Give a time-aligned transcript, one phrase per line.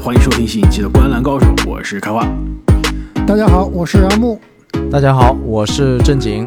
[0.00, 2.24] 欢迎收听新一期的《观澜高手》，我是开花。
[3.26, 4.40] 大家好，我是阿木。
[4.92, 6.46] 大家好，我是正经。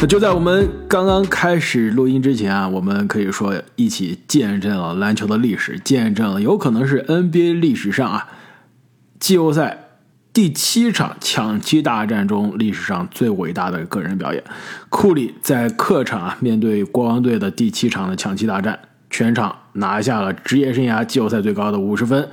[0.00, 8.28] 那就在我们刚刚开始录音之前啊，我们可以说一起见证了篮球的历史，见证了有可能是 NBA 历史上啊
[9.18, 9.88] 季后赛
[10.32, 14.44] 第七场抢七大战中历史上最伟大的个人表演。
[14.90, 18.78] 库里在客场啊面对国王队的第七场的抢七大战，
[19.16, 22.28] 全场拿下了职业生涯季后赛最高的五十分，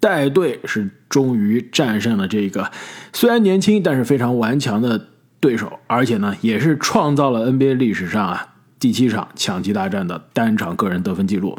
[0.00, 2.72] 带队是终于战胜了这个
[3.12, 5.08] 虽然年轻但是非常顽强的
[5.40, 11.58] 对手，而且呢也是创造了 NBA 历史上啊第七场抢七大战的单场个人得分记录。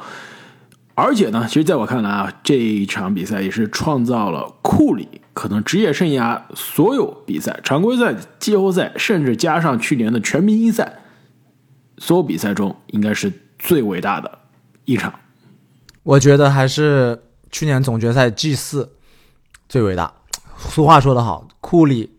[0.96, 11.00] 而且呢，其实在我看来啊，这一场比赛也是创造了库里可能职业生涯所有比赛、常规赛、季后赛，甚至加上去年的全明星赛，
[12.00, 14.40] 所有比赛中应该是最伟大的
[14.86, 15.14] 一场。
[16.04, 18.94] 我觉得还是去年总决赛 G 四
[19.70, 20.14] 最伟大。
[20.58, 22.12] 俗话说得好，库里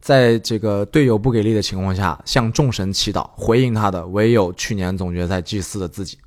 [0.00, 6.18] 在这个队友不给力的情况下，向众神祈祷，回应他的唯有去年总决赛 G 四的自己。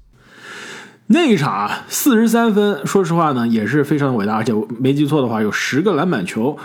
[1.07, 6.57] 那一场啊，四十三分，说实话呢，也是非常伟大，而且没记错的话，有十个篮板球，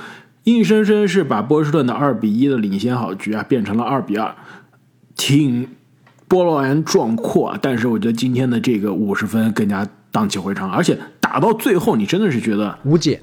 [0.45, 4.37] 硬生生是把波士顿的二比一的领先好局啊变成了二比二，
[5.17, 5.69] 挺
[6.29, 7.59] 波澜壮阔啊。
[7.61, 13.23] 但是我觉得今天的这个五十分更加荡气回肠，而且打到最后，你真的是觉得无解，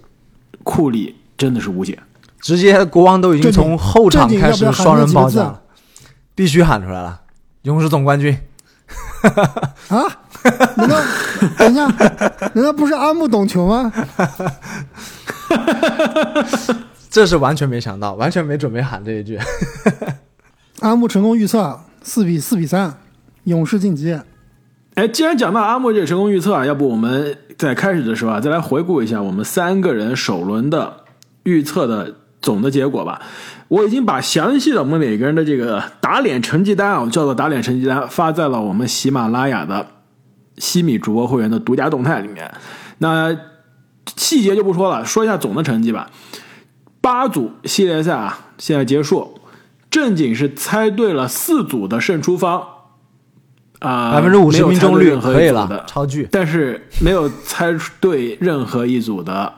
[0.63, 1.99] 库里真的是无解，
[2.39, 5.61] 直接国王都已经从后场开始双人包夹了，
[6.35, 7.21] 必须喊出来了，
[7.63, 8.37] 勇士总冠军。
[9.87, 10.03] 啊？
[10.75, 11.01] 难道
[11.57, 11.87] 等一下？
[12.53, 13.91] 难道不是阿木懂球吗？
[17.09, 19.39] 这是完全没想到，完全没准备喊这一句。
[20.81, 22.99] 阿木成功预测四比四比三，
[23.45, 24.19] 勇士晋级。
[24.95, 30.97] 哎，既然讲到阿莫这个成功预测啊，要不我们在开始的时候啊，再来回顾一下我们三个人首轮的
[31.43, 33.21] 预测的总的结果吧。
[33.69, 39.87] 我已经把详细的我们每个人的这个打脸成绩单啊，叫做打脸成绩单，发在了我们喜马拉雅的
[40.57, 42.53] 西米主播会员的独家动态里面。
[42.99, 43.35] 那
[44.15, 46.11] 细节就不说了，说一下总的成绩吧。
[47.01, 49.39] 八组系列赛啊，现在结束。
[49.93, 52.63] 正经是猜对了四组的胜出方，
[53.77, 56.27] 啊，百分之五十命中率可以了，超巨。
[56.31, 59.53] 但是没有猜对任何一组的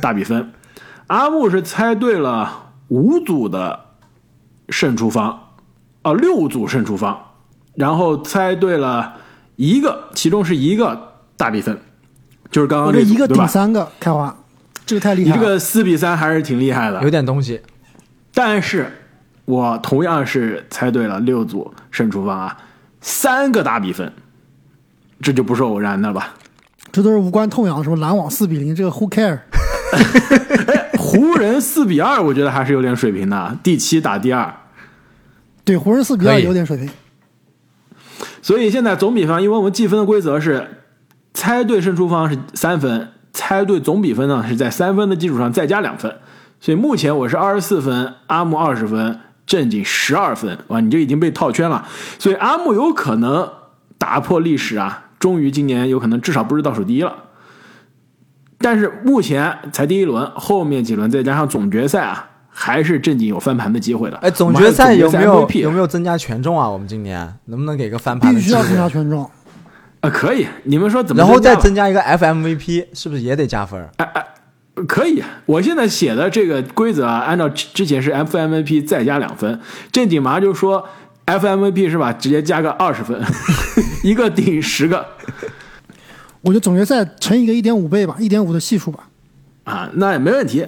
[0.00, 0.52] 大比分。
[1.08, 3.80] 阿木是猜对了五组的
[4.68, 5.48] 胜出方，
[6.02, 7.20] 啊，六组胜出方，
[7.74, 9.14] 然后猜对了
[9.56, 11.76] 一个，其中是一个大比分，
[12.52, 14.32] 就是刚刚这一个顶三个开花，
[14.86, 15.34] 这个太厉害。
[15.34, 15.36] 了。
[15.36, 17.60] 这个四比三还是挺厉害的，有点东西。
[18.32, 19.00] 但是。
[19.44, 22.56] 我同样是猜对了六组胜出方啊，
[23.00, 24.12] 三个大比分，
[25.20, 26.34] 这就不是偶然的吧？
[26.92, 29.40] 这都是无关痛痒的，什么篮网四比零，这个 who care？
[30.96, 34.54] 湖人四比二，我觉得还是有点水平的，第七打第二。
[35.64, 36.88] 对，湖人四比二有点水平。
[38.40, 40.84] 所以现在总比分，因为我们计分的规则是
[41.34, 46.16] 猜对胜出方是三分，猜对总比分呢是在三分的基础上再加两分，
[46.60, 49.18] 所以目前我是二十四分，阿木二十分。
[49.46, 51.86] 正经十二分哇，你就已经被套圈了，
[52.18, 53.50] 所以阿木有可能
[53.98, 55.06] 打破历史啊！
[55.18, 57.14] 终于今年有可能至少不是倒数第一了。
[58.58, 64.16] 但是目前才第一轮，后面几轮再加上总决赛啊，还是正经有翻盘的机会的。
[64.18, 66.68] 哎，总决赛有没有有没有增加权重啊？
[66.68, 68.34] 我们今年能不能给个翻盘？
[68.34, 69.28] 必须要增加权重
[70.00, 70.10] 啊！
[70.10, 71.22] 可以，你们说怎么？
[71.22, 73.80] 然后再增加一个 FMVP，是不是也得加分？
[73.96, 74.26] 哎哎。
[74.86, 79.60] 可以，我现在写的这个规则啊，按照之前是 FMVP 再加两分，
[79.92, 80.88] 正经马上就说
[81.26, 82.12] FMVP 是吧？
[82.12, 83.20] 直接加个二十分，
[84.02, 85.06] 一个顶十个。
[86.40, 89.08] 我觉得总决赛乘一个一点五倍吧，一点五的系数吧。
[89.64, 90.66] 啊，那也没问题，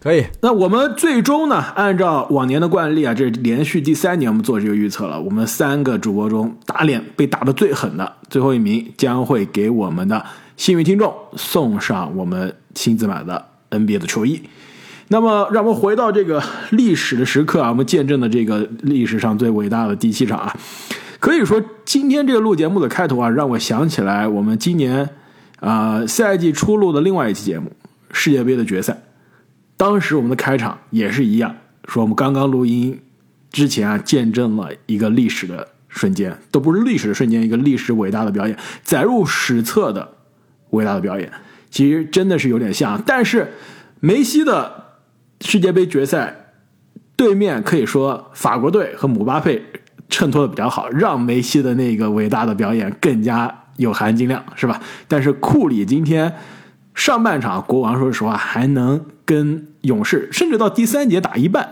[0.00, 0.24] 可以。
[0.40, 5.20] 那我们最终呢，按照往年的惯例啊，这连续第三年我们做这个预测了。
[5.20, 10.24] 我们三个主播中打脸被打的最狠的最后一名，将会给我们的
[10.60, 12.54] 幸运听众送上我们。
[12.72, 14.40] 亲自买的 NBA 的球衣，
[15.08, 16.40] 那么让我们回到这个
[16.70, 20.56] 历史的时刻啊，我们见证的这个历史上最伟大的第七场啊，
[21.18, 25.10] 可以说今天这个录节目的开头啊，让我想起来我们今年
[25.58, 27.72] 啊赛季初录的另外一期节目
[28.12, 29.02] 世界杯的决赛，
[29.76, 31.56] 当时我们的开场也是一样，
[31.88, 33.00] 说我们刚刚录音
[33.50, 40.08] 之前啊，见证了一个历史的瞬间，都不是历史的瞬间，一个历史伟大的表演，载入史册的
[40.70, 41.30] 伟大的表演。
[41.70, 43.52] 其实真的是有点像，但是
[44.00, 44.96] 梅西的
[45.40, 46.52] 世界杯决赛
[47.14, 49.62] 对面可以说法国队和姆巴佩
[50.08, 54.80] 衬托的比较好，让梅西的那个伟大的表演更加有含金量，是吧？
[55.06, 56.34] 但是库里今天
[56.94, 61.66] 上半场国王说实话还能跟勇士，甚至到第三节打一半，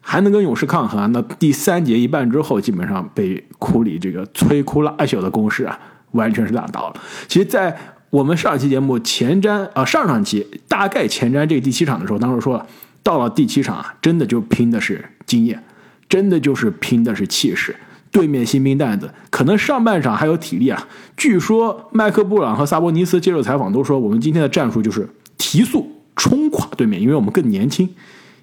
[0.00, 1.10] 还能跟勇士抗衡。
[1.10, 5.76] 那第三节一半之后，基本上被库里这个摧枯拉朽的攻势啊，
[6.12, 7.00] 完全是打倒了。
[7.26, 7.76] 其实，在
[8.14, 12.64] 我们上期节目前瞻啊，上上期大概前瞻这第七场的时候，当时说了，
[13.02, 15.60] 到了第七场啊，真的就拼的是经验，
[16.08, 17.74] 真的就是拼的是气势。
[18.12, 20.86] 对面新兵蛋子可能上半场还有体力啊。
[21.16, 27.88] 据说麦克布朗和萨博尼斯接受采访都说，我们今天的战术就是提速冲垮对面，因为我们更年轻。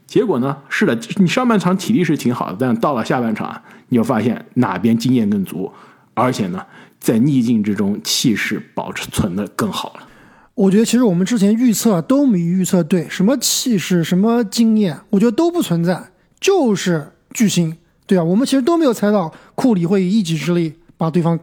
[0.06, 5.72] 结果呢，是的，你上半场体力是挺好的，但到了下半场啊，你就发现哪边经验更足，
[6.14, 6.66] 而且呢，
[7.02, 10.08] 在逆境之中气势保存的更好了。
[10.54, 17.76] 我觉得其实我们之前预测都没预测对，什么气势，什么经验，我觉得都不存在，就是巨星。
[18.06, 21.40] 对啊，我们其实都没有猜到库里会以一己之力把对方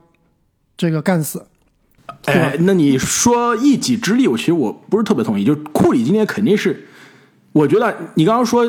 [0.77, 1.45] 这个干死。
[2.27, 5.45] 哎，那你说一己之力，我其实我不是特别同意。
[5.45, 6.87] 就是库里今天肯定是，
[7.53, 8.65] 我觉得你刚刚说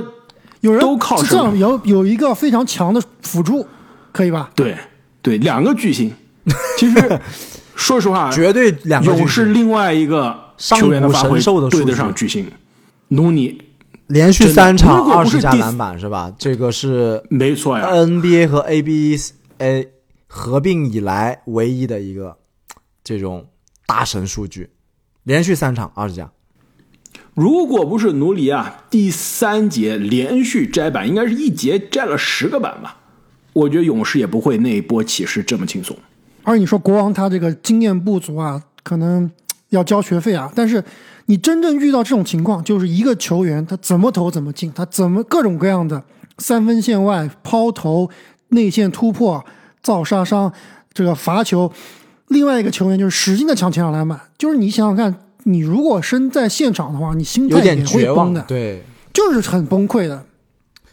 [0.62, 3.68] 有人都靠这样有有一个非常强的辅助，
[4.12, 4.50] 可以吧？
[4.56, 4.77] 对
[5.21, 6.12] 对，两个巨星。
[6.78, 7.19] 其实
[7.75, 12.50] 说实话， 绝对两个勇士另外一个球员的发挥对得上巨星，
[13.10, 13.62] 努尼
[14.07, 16.34] 连续三场二十加篮板是吧？
[16.38, 17.88] 这个是没错呀。
[17.88, 19.88] NBA 和 ABA
[20.28, 22.38] 合并以来唯一的一个
[23.04, 23.48] 这种
[23.86, 24.69] 大神数据，
[25.24, 26.31] 连续三场二十加。
[27.34, 32.98] 如果不是努里啊，第三节连续摘板，应该是一节摘了十个板吧？
[33.54, 35.98] 我觉得勇士也不会那一波起势这么轻松。
[36.50, 39.30] 而你说国王他这个经验不足啊，可能
[39.69, 40.51] 要交学费啊。
[40.56, 40.84] 但是
[41.28, 46.04] 你真正遇到这种情况，就是一个球员他怎么投怎么进，他怎么各种各样的
[46.40, 48.10] 三分线外抛投、
[48.48, 49.46] 内线突破、
[49.84, 50.51] 造杀伤、
[50.92, 51.72] 这个罚球，
[52.30, 54.19] 另外一个球员就是使劲的抢前场篮板。
[54.36, 58.81] 就是你想想看，你如果身在现场的话，你心态也会崩的，对，
[59.13, 60.25] 就是很崩溃的。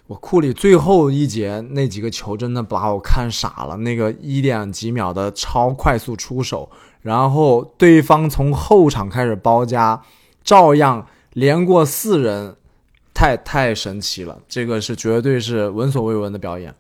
[0.09, 6.71] 我库里最后一节那几个球真的把我看傻了，那个一点几秒的超快速出手，
[7.03, 10.01] 然后对方从后场开始包夹，
[10.45, 12.55] 照样连过四人，
[13.13, 16.73] 太太神奇了，这个是绝对是闻所未闻的表演。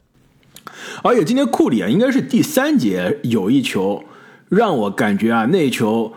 [1.02, 4.04] 而且今天库里啊，应该是第三节有一球，
[4.48, 6.12] 让我感觉啊，那球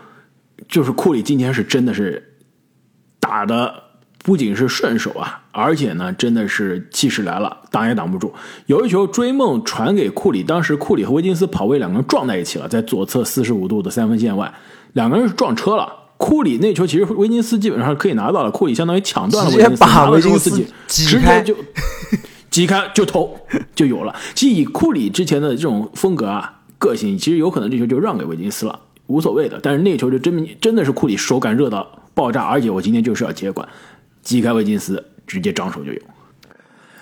[0.68, 2.36] 就是库里今天是真的是
[3.18, 3.82] 打的
[4.18, 8.32] 不仅是顺手啊，而且呢，真的是气势来了，挡也挡不住。
[8.66, 14.52] 有一球追梦传给库里，当时库里和威金斯跑位两个人撞在一起了，在左侧四十五度的三分线外，
[14.92, 15.92] 两个人是撞车了。
[16.16, 20.50] 库里那球其实威金斯基本上可以拿到了，库里相当于抢断了威金斯，把威金斯
[20.86, 21.56] 直接就
[22.50, 23.34] 挤开就投
[23.74, 24.14] 就有了。
[24.34, 29.58] 其实以库里之前的这种风格啊、个性，其实有可能这球就让给威金斯了，无所谓的。
[29.62, 33.66] 但是那球就真真的是库里手感热到爆炸，而且我今天就是要接管，
[34.22, 36.00] 挤开威金斯，直接张手就有。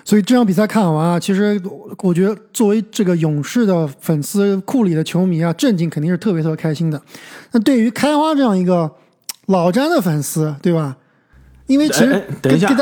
[0.05, 7.01] 所以这场比赛看完啊，其实我我觉得作为这个勇士的粉丝、库里的球迷啊，震惊肯定是特别特别开心的。
[7.53, 8.91] 那对于开花这样一个
[9.47, 10.97] 老詹的粉丝，对吧？
[11.67, 12.75] 因为其实哎哎等一下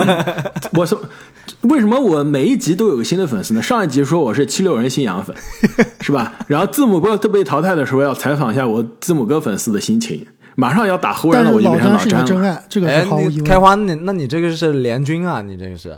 [0.76, 1.00] 我说，
[1.62, 3.62] 为什么我每一集都有个新的粉丝呢？
[3.62, 5.34] 上一集说我是七六人信仰粉，
[6.02, 6.34] 是吧？
[6.46, 10.26] 然后字母哥被淘汰的时候，要采访一下我字母哥粉丝的心情。
[10.60, 12.26] 马上要打湖人了，我就但是老变成老詹是。
[12.26, 13.44] 真爱，这个毫无疑，问。
[13.44, 15.96] 开花，那那你这个是联军啊，你这个是。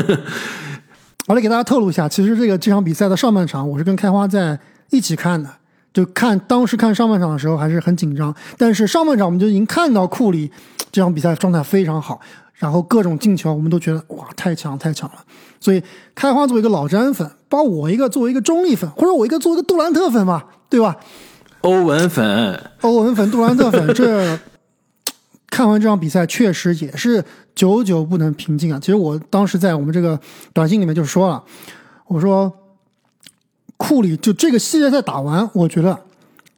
[1.28, 5.48] 我来给大家透露一下，其实这个这场比赛的上半场，我是跟开花在一起看的。
[5.94, 10.52] 就看当时看上半场的时候还是很紧张，但是上半场我们就已经看到库里
[10.90, 12.20] 这场比赛状态非常好，
[12.52, 15.16] 然后各种进球我们都觉得哇太强太强了。
[15.58, 15.82] 所以
[16.14, 20.96] 开花作为一个老詹粉，包括我一个作为一个中立粉，或者我一个作为一个杜兰特粉嘛，对吧？
[21.62, 24.38] 欧文粉，欧文粉、杜兰特粉，这
[25.48, 28.78] 看完这场比赛确实也是久久不能平静啊。
[28.80, 30.18] 其实我当时在我们这个
[30.52, 31.42] 短信里面就说了，
[32.06, 32.52] 我说
[33.76, 35.96] 库里就这个系列赛打完，我觉得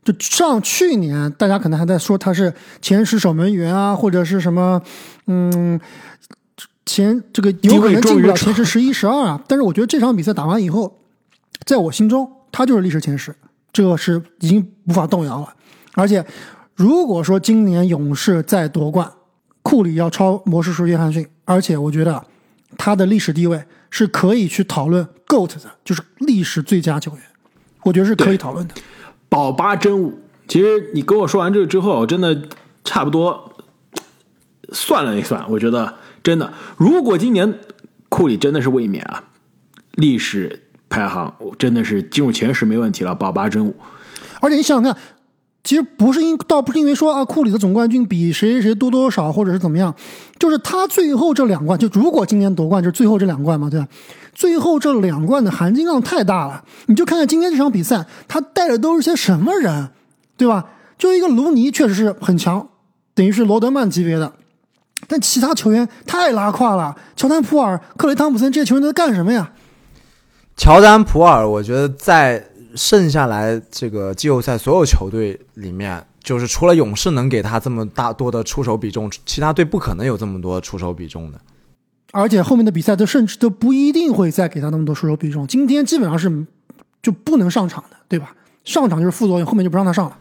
[0.05, 4.81] 就上去年大家可能还在说他是前十守门员啊，或者是什么
[5.27, 5.79] 嗯
[6.87, 9.43] 前这个有可能进不了前十十一十二啊。
[9.47, 10.99] 但是我觉得这场比赛打完以后，
[11.67, 13.35] 在我心中他就是历史前十。
[13.75, 15.53] 这是已经无法动摇了，
[15.95, 16.25] 而且
[16.77, 19.13] 如果说今年勇士再夺冠，
[19.63, 22.25] 库里要超魔术师约翰逊，而且我觉得
[22.79, 27.21] 他的历史地位是可以去讨论 GOAT 的，就是历史最佳球员，
[27.83, 28.75] 我觉得是可以讨论的。
[29.29, 30.21] 保八真武。
[30.47, 32.49] 其实你跟我说完这个之后，真的
[32.85, 33.57] 差不多
[34.73, 37.59] 算了一算，我觉得真的，如果今年
[38.09, 39.25] 库里真的是卫冕啊，
[39.93, 40.64] 历史
[40.95, 43.75] 排行真的是进入前十没问题了，保八真武。
[44.41, 45.03] 而且你想想看，
[45.65, 49.93] 其实不是因，倒不是因为说啊，库里的总冠军比谁谁谁多多少，或者是怎么样，
[50.39, 53.89] 就是他最后这两冠，就如果今年夺冠，就是最后这两冠嘛，对吧？
[54.35, 59.89] 最后这两冠的含金量太大了，你就看看今天这场比赛，他带的都是些什么人，
[60.37, 60.65] 对吧？
[60.97, 62.69] 就一个卢尼确实是很强，
[63.17, 64.33] 等于是罗德曼级别的，
[65.09, 69.51] 但其他球员太拉胯了，乔丹、普尔、克雷汤普森这些球员都在干什么呀？
[70.57, 72.45] 乔丹、普尔，我觉得在
[72.75, 81.41] 剩下来这个季后赛所有球队里面，就是除了勇士能给他这么大多的出手比重，其他队不可能有这么多出手比重的。
[82.13, 85.45] 而且后面的比赛都甚至都不一定会再给他那么多出手比重。
[85.47, 86.47] 今天基本上是
[87.03, 88.35] 就不能上场的，对吧？
[88.63, 90.17] 上场就是副作用，后面就不让他上了。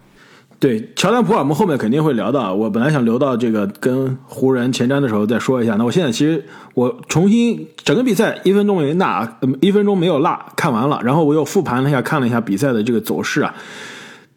[0.60, 2.54] 对，乔丹普尔，我们后面肯定会聊到。
[2.54, 5.76] 我本来想留到这个跟湖人前瞻的时候再说一下。
[5.76, 9.28] 那我现在其实我重新整个比赛一分钟没落，
[9.60, 13.54] 一分钟没有落看完了，然后我又复盘了一下，看了一下比赛的这个走势啊。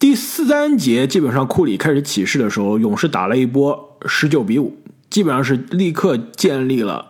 [0.01, 4.77] 第四三节基本上库里开始起势的时候，勇士打了一波十九比五，
[5.09, 7.07] 基本上是立刻建立了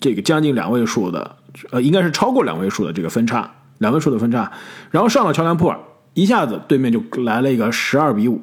[0.00, 1.36] 这个将近两位数的，
[1.72, 4.50] 呃，应该是超过两位数的这个分差，两位数的分差。
[4.90, 5.78] 然后上了乔丹普尔，
[6.14, 8.40] 一下子对面就来了一个十二比五。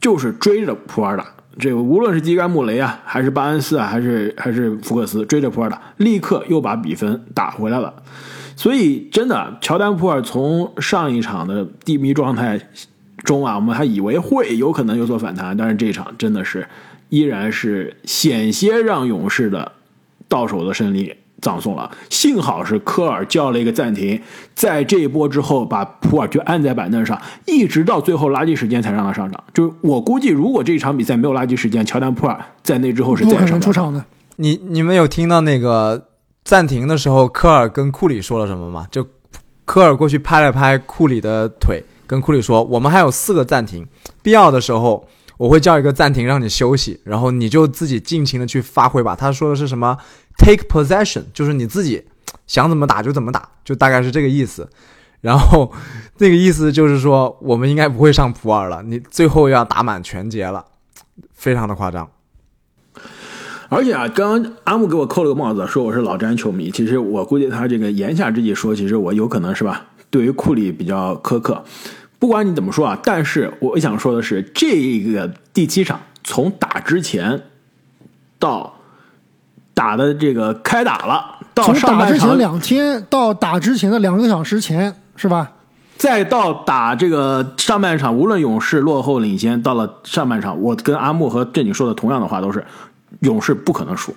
[0.00, 1.24] 就是追着普尔打，
[1.58, 7.90] 这个无论是基甘穆雷啊，还是巴恩斯啊，还是还是福克斯追着普尔打，立刻又把比分打回来了。
[8.54, 12.60] 所以真的，乔丹普尔从上一场的低迷状态
[13.16, 16.68] 中啊，我们还以为会有可能有所反弹，但是这场真的是
[17.08, 19.72] 依然是险些让勇士的
[20.28, 21.14] 到手的胜利。
[21.44, 24.18] 葬送了，幸好是科尔叫了一个暂停，
[24.54, 29.44] 在这一波之后把普尔就按在板凳上，一直到最后垃圾时间才让他上场。
[29.52, 34.02] 就是我估计，如果这场比赛没有垃圾时间，乔丹普尔在那之后是不可能出场的。
[34.36, 36.02] 你你们有听到那个
[36.42, 38.86] 暂停的时候，科尔跟库里说了什么吗？
[38.90, 39.06] 就
[39.66, 43.86] 科尔过去拍了拍库里的腿，跟库里说：“我们还有四个暂停，
[44.22, 49.16] 必要的时候。”我会叫一个暂停，让你休息，然后你就自己尽情的去发挥吧。
[49.16, 49.98] 他说的是什么
[50.36, 52.04] ？Take possession，就是你自己
[52.46, 54.68] 想怎么打就怎么打，就大概是这个意思。
[55.20, 55.72] 然后
[56.18, 60.64] 那个意思就是说，我们应该不会上普尔了，你最后要打满全节了，
[61.32, 62.10] 非常的夸张。
[63.70, 66.70] 而且啊，刚刚阿木给我扣了个帽子，说我是老詹球迷。
[66.70, 71.64] 其实我估计他这个言下之意说，其实我有可能是吧，对于库里比较苛刻。
[72.18, 77.42] 不管你怎么说啊，但是我想说的是，这个第七场从打之前
[78.38, 78.78] 到
[79.74, 85.50] 打的这个开打了，到从打之前两天到打之前的两个小时前是吧？
[85.96, 92.64] 再到打这个上半场，无论勇士落后领先，到了上半场，我跟阿木和正经说的同样的话，都是
[93.20, 94.14] 勇士不可能输。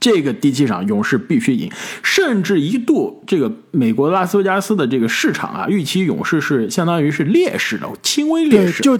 [0.00, 1.70] 这个第七场勇士必须赢，
[2.02, 8.82] 甚至一度这个美国拉斯维加斯的这个市场啊，预期勇士是相当于是劣势的，轻微劣势。
[8.82, 8.98] 就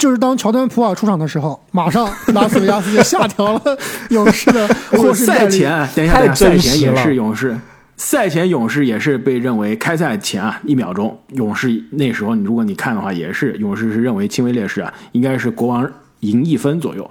[0.00, 3.78] 就是当乔丹普尔出场的时候，马上拉斯维加斯就下调了
[4.08, 7.54] 勇士的 获胜赛前，等一下，赛前也是勇士，
[7.98, 15.86] 赛前勇士也是被认为开赛前啊一秒钟，勇士那时候你如果你看的话，也是勇士是认为轻微劣势啊，应该是国王
[16.20, 17.08] 赢一分左右。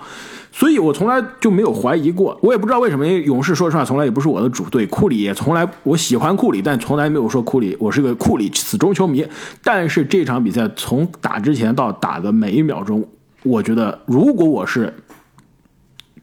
[0.52, 9.26] 所以我从来就没有怀疑过，我也不知道为什么，因为勇士说实话从来也不是我的主队，库里也从来我喜欢库里，但从来没有说库里我是个库里死忠球迷。
[9.64, 13.08] 但是这场比赛从打之前到打的每一秒钟，
[13.44, 14.92] 我觉得如果我是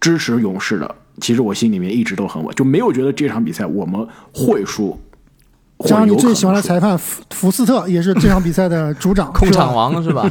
[0.01, 4.99] 支持勇士的，其实我心里面一直都很稳，就没有觉得这场比赛我们会输。
[5.85, 10.29] 加上你最喜欢的裁判福福斯特也是这场比赛的主掌控场王是吧？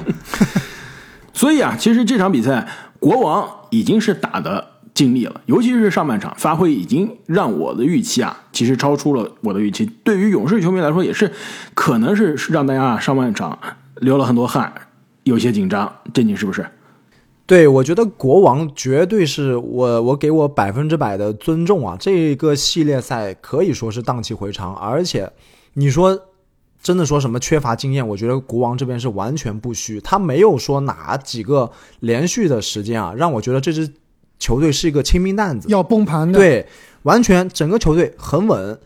[1.34, 2.68] 所以啊，其实这场比赛。
[2.98, 9.86] 国王已经是打的尽力了，尤其是上半场发挥已经让我的预期啊，其实超出了我的预期。
[10.04, 11.30] 对于勇士球迷来说，也是
[11.74, 13.60] 可能是让大家上半场
[13.96, 14.74] 流了很多汗，
[15.24, 15.92] 有些紧张。
[16.14, 16.66] 正经是不是？
[17.46, 21.98] 对，我觉得国王绝对是我我给我百分之百的尊重啊！
[22.00, 25.30] 这个系列赛可以说是荡气回肠，而且
[25.74, 26.18] 你说。
[26.86, 28.08] 真的说什么缺乏经验？
[28.08, 33.92] 我觉得国王这边是完全不虚，他没有说哪几个连续的时间啊，让我觉得这支
[34.38, 36.38] 球队是一个清兵蛋子要崩盘的。
[36.38, 36.68] 对，
[37.02, 38.80] 完全整个球队很稳，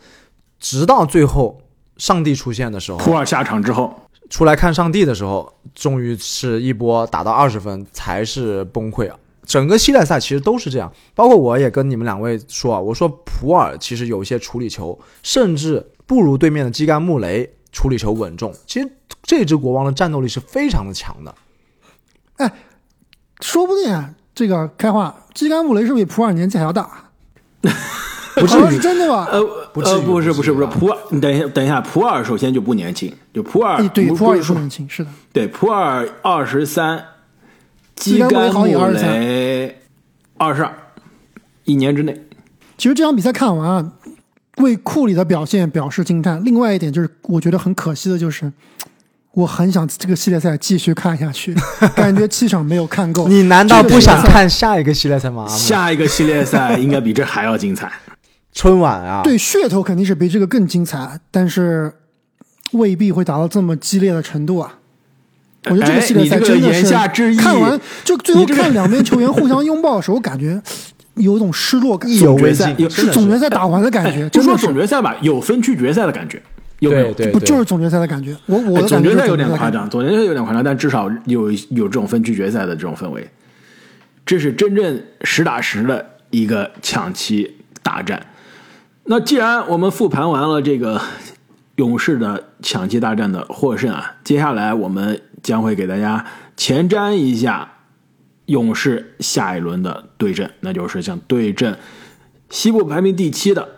[0.61, 1.59] 直到最后
[1.97, 3.93] 上帝出现的时候，普尔下场之后
[4.29, 9.19] 出来看上帝的时候，终于是一波打到二十分才是崩溃啊！
[9.45, 17.55] 整个系列赛其实都是这样，包括我也跟你们两位说啊，我说普尔其实有些处理球甚至不如对面的基甘穆雷。
[17.71, 18.89] 处理球稳重，其实
[19.21, 21.33] 这支国王的战斗力是非常的强的。
[22.37, 22.51] 哎，
[23.41, 27.11] 说不定啊，这个开化，基甘布雷是不是比普尔年纪还要大，
[28.35, 28.79] 不至于。
[28.79, 29.27] 真的吧？
[29.31, 29.41] 呃，
[29.73, 37.03] 不是，不是，不是，不是普尔，你等一下，等一下，普尔首先就不年轻，就普尔，对，普尔也不年轻，是的，对，普尔二十三，
[37.95, 38.73] 基甘布雷。
[38.73, 39.75] 二十三，
[40.37, 40.73] 二十二，
[41.65, 42.25] 一年之内。
[42.77, 43.91] 其实这场比赛看完啊，
[44.59, 46.41] 为库里的表现表示惊叹。
[46.45, 48.51] 另外一点就是，我觉得很可惜的就是，
[49.33, 51.55] 我很想这个系列赛继续看下去，
[51.95, 53.27] 感觉气场没有看够。
[53.29, 55.47] 你难道不想看下一个系列赛吗？
[55.47, 57.91] 下一个系列赛应该比这还要精彩。
[58.51, 61.93] 春晚啊，对噱头肯定是比这个更精彩，但是
[62.71, 64.75] 未必会达到这么激烈的程度啊。
[65.65, 70.59] 我觉得这个系列赛真的是看完就最后看两边球员互相拥抱的时候，我感觉
[71.19, 76.41] 有一种失落感，意犹未尽总决赛，有是总决赛打完的感觉，就说总决赛吧，有分区决赛的感觉，
[76.79, 77.03] 有没有？
[77.13, 78.35] 对对对，不就是总决赛的感觉？
[78.47, 79.47] 我我总决赛有点。
[79.49, 83.29] 夸张，总决赛有点夸张，但至少有有这种分区决赛的这种氛围，
[84.25, 88.25] 这是真正实打实的一个抢七大战。
[89.05, 91.01] 那既然我们复盘完了这个
[91.77, 96.23] 勇士的抢七大战的获胜啊，接下来我们将会给大家
[96.55, 97.67] 前瞻一下
[98.49, 101.77] 勇士下一轮的对阵，那就是像对阵
[102.49, 103.69] 西部排名第七的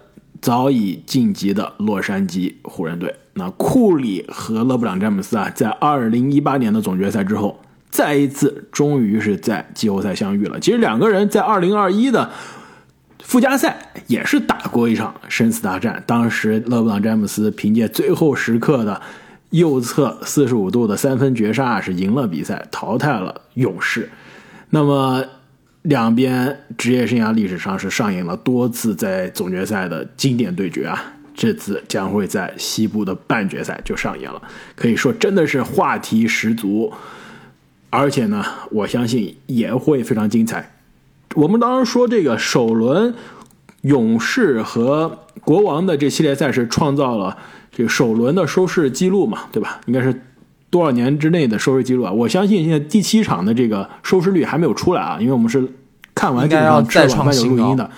[0.41, 3.13] 早已晋级的洛杉矶湖人队。
[3.33, 7.59] 那库里和勒布朗詹姆斯啊，在二零一八年的总决赛之后，
[7.89, 10.57] 再一次终于是在季后赛相遇了。
[10.59, 12.31] 其实两个人在二零二一的
[13.21, 19.01] 附加赛也是打过一场生死大战，当时勒布朗詹姆斯凭借最后时刻的
[19.49, 24.09] 右侧四十五度的三分绝杀是赢了比赛，淘汰了勇士。
[24.71, 25.23] 那么
[25.83, 34.41] 两边职业生涯历史上是上演了多次在总决赛的经典对决啊，这次将会在西部的半决赛就上演了，
[34.75, 36.91] 可以说真的是话题十足，
[37.89, 40.77] 而且呢，我相信也会非常精彩。
[41.35, 43.13] 我们当时说这个首轮
[43.81, 47.37] 勇士和国王的这系列赛是创造了
[47.71, 49.81] 这个首轮的收视记录嘛，对吧？
[49.87, 50.21] 应该是
[50.71, 52.11] 多少年之内的收视记录啊？
[52.11, 55.63] 我相信现在第七场的这个收视率还没有出来啊，因为我们是
[56.15, 57.91] 看完这场再创吃晚饭有录音的，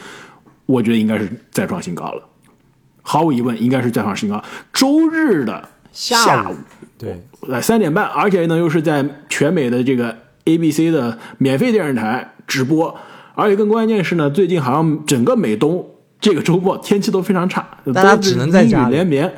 [0.65, 2.23] 我觉得应该是再创新高了，
[3.03, 4.43] 毫无疑问应该是再创新高。
[4.73, 6.55] 周日的下午
[6.97, 12.95] 对，呃三点半，而且呢又是在全美的这个 ABC 的免费电视台直播，
[13.35, 15.87] 而且更关键是呢，最近好像整个美东
[16.19, 19.31] 这个周末天气都非常差，大家只能在雨连绵。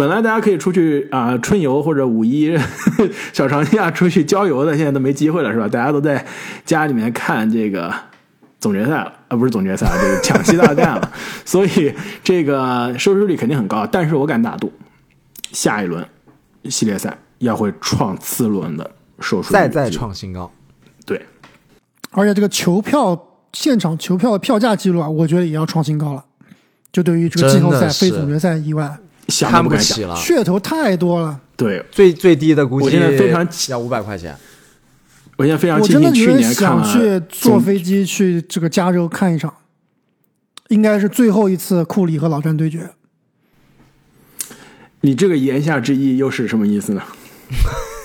[0.00, 2.56] 本来大家可以出去啊、春游或者五一
[3.34, 5.68] 小长假出去郊游的，现在都没机会了，是吧？
[5.68, 6.24] 大家都在
[6.64, 7.94] 家里面看这个
[8.58, 11.12] 总决赛了，啊，不是总决赛，这个抢七大战了，
[11.44, 13.86] 所以这个收视率肯定很高。
[13.86, 14.72] 但是我敢打赌，
[15.52, 16.02] 下一轮
[16.70, 20.50] 系列赛要会创次轮的收视率，再再创新高。
[21.04, 21.20] 对，
[22.12, 26.24] 而且这个球票现场球票的票价记录啊，我觉得也要创新高了。
[26.90, 28.96] 就对于这个季后赛非总决赛以外，
[29.30, 30.08] 想不敢想。
[30.08, 31.40] 了，噱头太多了。
[31.56, 34.36] 对最最低的估计我现在非常要五百块钱。
[35.36, 39.54] 我现在非常我庆幸去真的有点年看了想去坐飞机去这个加州看一场，
[40.68, 42.90] 应该是最后一次库里和老詹对决。
[45.00, 47.02] 你这个言下之意又是什么意思呢？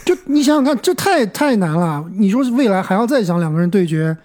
[0.06, 2.06] 就你想想看，这太太难了。
[2.14, 4.16] 你说未来还要再想两个人对决，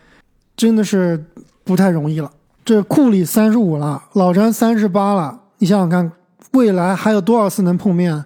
[0.56, 1.24] 真的是
[1.64, 2.30] 不太容易了。
[2.64, 6.12] 这库里三十五了，老詹三十八了，你想想看，
[6.52, 8.24] 未来还有多少次能碰面？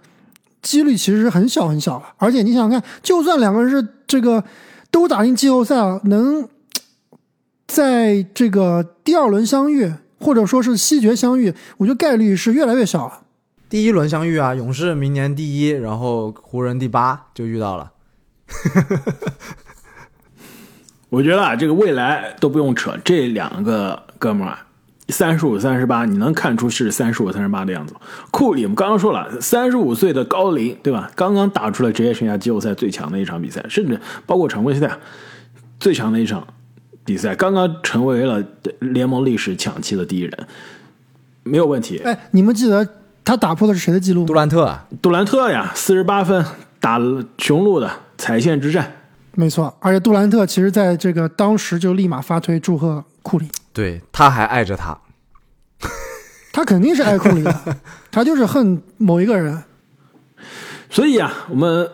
[0.62, 2.04] 几率其实是很小很小了。
[2.16, 4.42] 而且你想想看，就算两个人是这个
[4.90, 6.48] 都打进季后赛了，能
[7.68, 13.20] 在这个第二轮相遇，或者说是西决相遇，我觉得概率是越来越小了。
[13.68, 17.92] 第一轮相遇啊，勇士明年第一，然后湖人第八就遇到了。
[21.10, 24.66] 我觉得啊，这个未来都不用扯，这两个哥们儿啊，
[25.08, 27.94] 三十五、三十八，你能看出是三十五、三十八的样子？
[28.30, 31.10] 库里，我们刚刚说了，三十五岁的高龄，对吧？
[31.14, 34.98] 刚刚打出了职业生涯季后赛最强的一场比赛，甚至包括常规赛
[35.78, 36.46] 最强的一场
[37.04, 38.42] 比赛，刚刚成为了
[38.80, 40.32] 联盟历史抢七的第一人，
[41.42, 41.98] 没有问题。
[41.98, 42.88] 哎，你们记得
[43.22, 44.32] 他打破的是谁的记录杜？
[44.32, 46.42] 兰特啊，杜兰特呀，四十八分
[46.80, 46.98] 打
[47.36, 48.90] 雄鹿的踩线之战，
[49.36, 54.98] 没错，而且杜兰特其实在这个当时就立马发推祝贺库里，对，他还爱着他。
[56.52, 57.76] 他肯定是爱库里的，
[58.12, 59.64] 他就是恨某一个人。
[60.88, 61.88] 所以啊，我们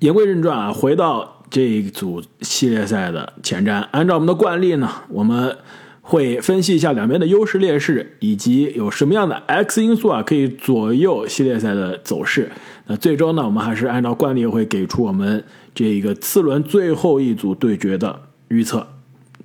[0.00, 3.80] 言归正传啊，回到这一组系列赛的前瞻。
[3.92, 5.56] 按照我们的惯例呢，我们
[6.00, 12.50] 会分析一下两边的优势劣势，以及有什么样的 X 因素啊可以左右系列赛的走势。
[12.86, 18.86] 那最终呢，我们还是按照惯例会给出我们这个次轮最后一组对决的预测。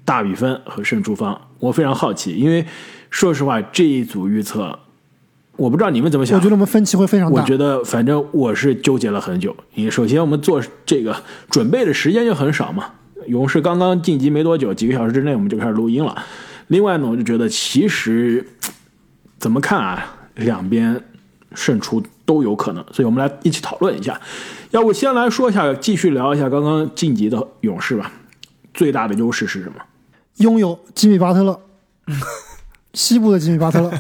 [0.06, 2.66] 大比分和胜出方，我非常好奇，因为
[3.10, 4.80] 说实话，这一组预测，
[5.58, 6.38] 我不知道你们怎么想。
[6.38, 7.42] 我觉得我们分歧会非常大。
[7.42, 9.54] 我觉得反正我是纠结了很久。
[9.76, 11.14] 因为首先我们做这个
[11.50, 12.86] 准备的时间就很少嘛，
[13.26, 16.24] 勇士刚刚晋级没多久，几个小时之内我们就开始录音了。
[16.68, 18.48] 另外呢，我就觉得其实
[19.38, 21.04] 怎么看啊，两边
[21.58, 24.22] 胜出都有可能，所以我们来一起讨论一下。
[24.70, 28.12] 要不先来说一下，继续聊一下刚刚晋级的勇士吧。
[28.74, 29.76] 最大的优势是什么？
[30.36, 31.60] 拥有吉米巴特勒，
[32.94, 33.92] 西部的吉米巴特勒，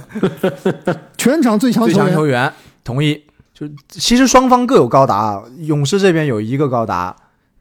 [1.17, 2.08] 全场最强最球员。
[2.08, 3.24] 强球员，同意。
[3.56, 7.15] 就其实双方各有高达，勇士这边有一个高达，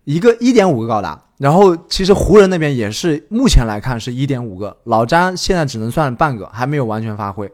[0.05, 7.51] 一个一点五个高达，然后其实湖人那边也是目前来看是一点五个，老詹现在只能算半个，还没有完全发挥，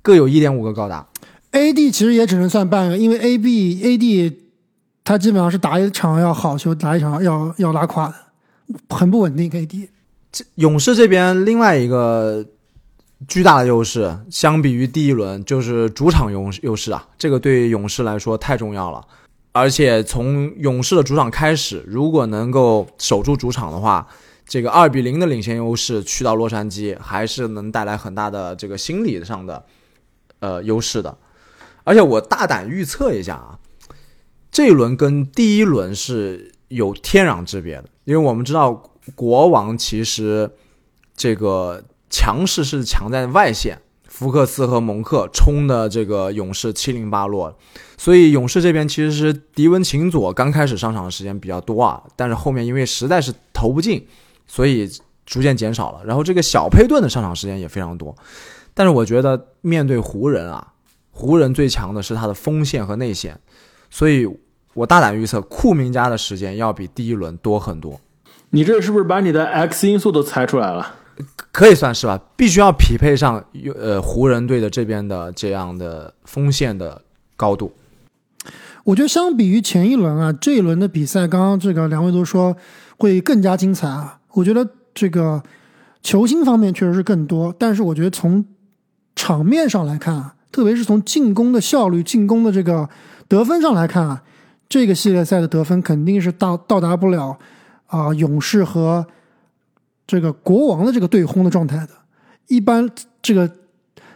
[0.00, 1.06] 各有一点五个高达。
[1.52, 4.34] AD 其实也只能算半个，因为 AB AD
[5.04, 8.14] 他基本上是打一场要好球，打一场要要拉胯的，
[8.88, 9.50] 很不稳定。
[9.50, 9.88] AD
[10.32, 12.44] 这勇士这边另外一个
[13.28, 19.04] 巨大的优势，相比于第一轮就是主场优优势啊，这个对勇士来说太重要了。
[19.52, 24.08] 而且从勇士的主场开始，如果能够守住主场的话，
[24.46, 29.62] 这个二比零的领先优势去到洛杉矶，还是能带来很大的这个心理上的
[30.40, 31.14] 呃优势的。
[31.84, 33.58] 而且我大胆预测一下啊，
[34.50, 38.72] 这一轮跟第一轮是有天壤之别的，因为我们知道
[39.14, 40.50] 国王其实
[41.16, 47.56] 这个强势是强在外线，福克斯和蒙克冲的这个勇士七零八落，
[47.96, 54.06] 所以勇士这边其实是迪文琴佐刚开始上场的时间比较多啊，但是后面因为实在是投不进，
[54.46, 54.90] 所以
[55.26, 56.04] 逐渐减少了。
[56.04, 58.14] 然后这个小佩顿的上场时间也非常多，
[58.74, 60.71] 但是我觉得面对湖人啊，
[61.12, 63.38] 湖人最强的是他的锋线和内线，
[63.88, 64.26] 所以
[64.74, 68.00] 我大胆预测库明加的时间要比第一轮多很多。
[68.50, 70.96] 你这是不是把你的 X 因素都猜出来了？
[71.52, 73.44] 可以算是吧，必须要匹配上
[73.78, 77.02] 呃湖人队的这边的这样的锋线的
[77.36, 77.72] 高度。
[78.84, 82.56] 我觉得相比于前一轮啊，这一轮的比赛，刚刚这个两位都说
[82.98, 84.18] 会更加精彩啊。
[84.32, 85.42] 我觉得这个
[86.02, 88.44] 球星方面确实是更多，但是我觉得从
[89.14, 92.88] 场面上来看啊，特别是从进攻的效率、进攻的这个
[93.26, 94.22] 得分上来看啊，
[94.68, 97.36] 这个系列赛的得分肯定是到到达不了
[97.86, 99.04] 啊、勇士和
[100.06, 101.88] 这个国王的这个对轰的状态的。
[102.48, 102.88] 一般
[103.22, 103.50] 这个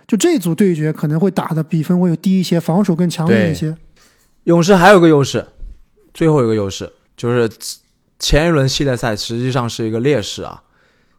[0.06, 3.74] 就这组对决可能会打的比分会有低一些，防守更强硬一些。
[4.44, 5.46] 勇士还有个优势，
[6.12, 7.50] 最后一个优势就是
[8.18, 10.62] 前一轮系列赛实际上是一个劣势啊，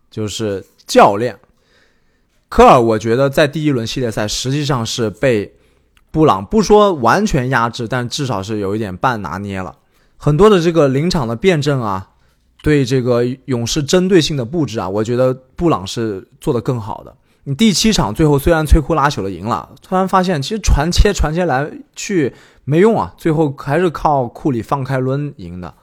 [0.09, 1.35] 就是教练
[2.49, 2.79] 科尔。
[2.79, 5.53] 我觉得在第一轮系列赛实际上是被
[6.11, 9.75] 布朗不说完全压制，但至少是有一点半拿捏了。
[10.17, 12.09] 很多的这个临场的辩证啊，
[12.63, 17.15] 对这个勇士针对性的布置啊，我觉得布朗是做得更好的。
[17.43, 22.33] 你第七场最后虽然摧枯拉朽的赢了，突然发现其实传切传切来去
[22.65, 25.73] 没用啊，最后还是靠库里放开抡赢的。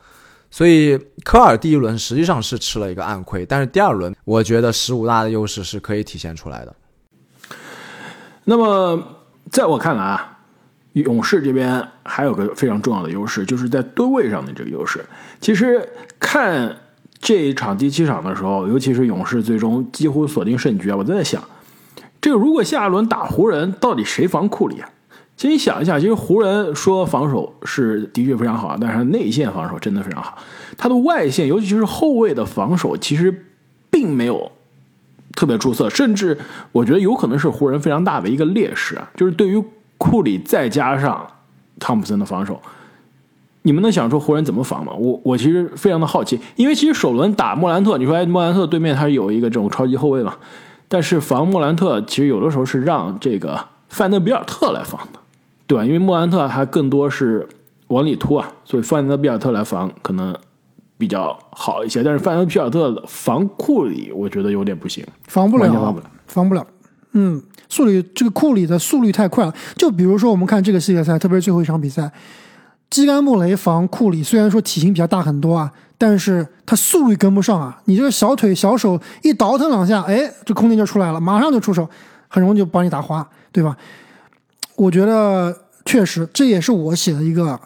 [0.55, 6.73] 所以科尔第一轮实际上是吃了一个暗亏，但是第二轮我觉得十五大的优势是可以体现出来的。
[8.45, 9.03] 那么
[9.51, 10.39] 在我看来啊，
[10.93, 15.05] 勇士这边还有个非常重要的优势，就是在吨位上的这个优势。
[15.41, 15.89] 其实
[16.21, 16.77] 看
[17.19, 21.43] 这一场第七场的时候，尤其是勇士最终几乎锁定胜局啊，我在想，
[22.21, 24.89] 这个如果下一轮打湖人，到底谁防库里啊？
[25.37, 30.39] 其实你想一下，其实湖人说防守是的确非常好，但是内线防守真的非常好，
[30.77, 33.47] 他的外线尤其是后卫的防守其实
[33.91, 34.53] 并没有
[35.35, 36.39] 特别出色，甚至
[36.71, 39.63] 我觉得有可能是湖人非常大的一个劣势啊，就是对于
[39.99, 41.27] 库里再加上
[41.81, 42.61] 汤普森的防守，
[43.63, 44.93] 你们能想出湖人怎么防吗？
[44.93, 50.37] 我我其实非常的好奇，因为其实首轮打莫兰特，你说哎，莫兰特对面他有一个这种超级后卫嘛，
[50.87, 55.19] 但是防莫兰特其实有的时候是让这个范德比尔特来防的，
[55.67, 55.85] 对吧？
[55.85, 57.49] 因为莫兰特他更多是
[57.89, 60.35] 往里突啊，所以范德比尔特来防可能
[60.99, 65.05] 比较好一些，但是范德比尔特防库里，我觉得有点不行。
[65.27, 66.67] 防不了，防不了防不了。
[67.13, 69.55] 嗯，速率这个库里的速率太快了。
[69.77, 72.11] 就比如说我们看这个系列赛，特别是最后一场比赛，
[72.91, 77.81] 基甘穆雷防库里，虽然说体型比较大很多啊，但是他速率跟不上啊。
[77.85, 81.89] 你这个小腿小手一倒腾两下，哎，这空间就出来了，马上就出手，
[82.29, 83.77] 很容易就把你打花，对吧？
[84.77, 87.59] 我觉得确实这也是我写的一个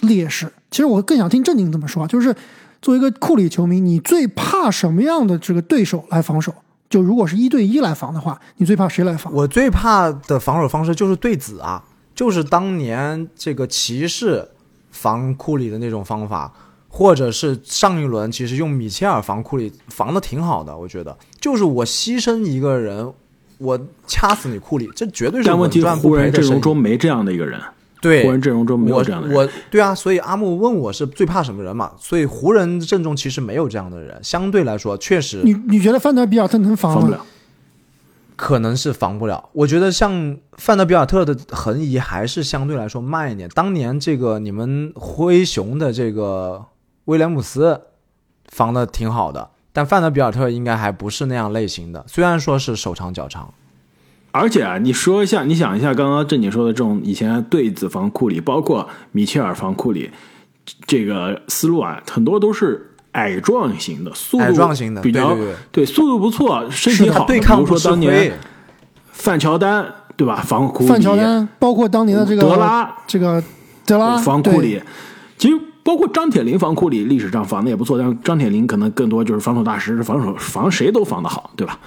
[0.00, 0.52] 劣势。
[0.70, 2.34] 其实我更想听正经怎么说，就是
[2.80, 6.54] 作为一个库里球迷，你最怕什么样的这个对手来防守？
[6.88, 9.32] 就如果是一对一来防的话，你最怕谁来防？
[9.32, 11.84] 我最怕的防守方式就是对子啊，
[12.14, 14.48] 就是当年这个骑士
[14.90, 16.52] 防库里的那种方法，
[16.88, 23.12] 或者是上一轮其实用米切尔防库里防的挺好的，我觉得就是我牺牲一个人，
[23.60, 26.32] 我掐死你库里，这绝对是但问题稳赚不湖人。
[26.32, 27.60] 阵容中没这样的一个人，
[28.00, 29.36] 对，湖人阵容中没有这样的人。
[29.36, 31.92] 我对啊，所以阿木问我是最怕什么人嘛？
[31.98, 37.00] 所以湖人阵中其实没有这样的人，相对来说确实你你觉得范德比尔特能防吗？
[37.00, 37.26] 防不了，
[38.36, 39.50] 可能是防不了。
[39.52, 43.46] 我觉得像范德比尔特的横移还是相对来说慢一点。
[43.50, 46.64] 当年这个你们灰熊的这个
[47.04, 47.78] 威廉姆斯
[48.48, 53.52] 防的挺好的，但范德比尔特应该还不是那样类型的，虽然说是手长脚长。
[54.32, 60.08] 而且啊，你说一下，你想一下，刚刚正经说的这种以前对子防库里，包括米切尔防库里，
[60.86, 67.24] 这个思路啊，很多都是矮壮型的，速度矮壮型的比较对对对速度不错，身体好。
[67.24, 68.38] 比如说当年，
[69.10, 69.84] 范乔丹
[70.16, 70.36] 对吧？
[70.46, 73.42] 防库里，范乔丹，包括当年的这个德拉这个
[73.84, 74.80] 德拉防库里，
[75.36, 81.78] 其实包括张铁林防库里，历史上防的也不错，但是张铁林可能更多就是防守大师，防守防谁都防得好，对吧？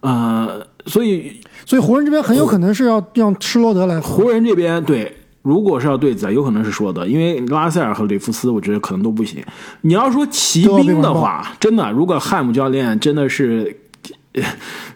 [0.00, 4.00] 呃，所以所以湖人这边很有可能是要让施罗德来。
[4.00, 9.44] 湖人这边对，如果是要对子，有可能是说的，因为拉塞尔和里夫斯，我觉得可能都不行。
[9.82, 13.78] 你要说骑兵的话，真的，如果汉姆教练真的是，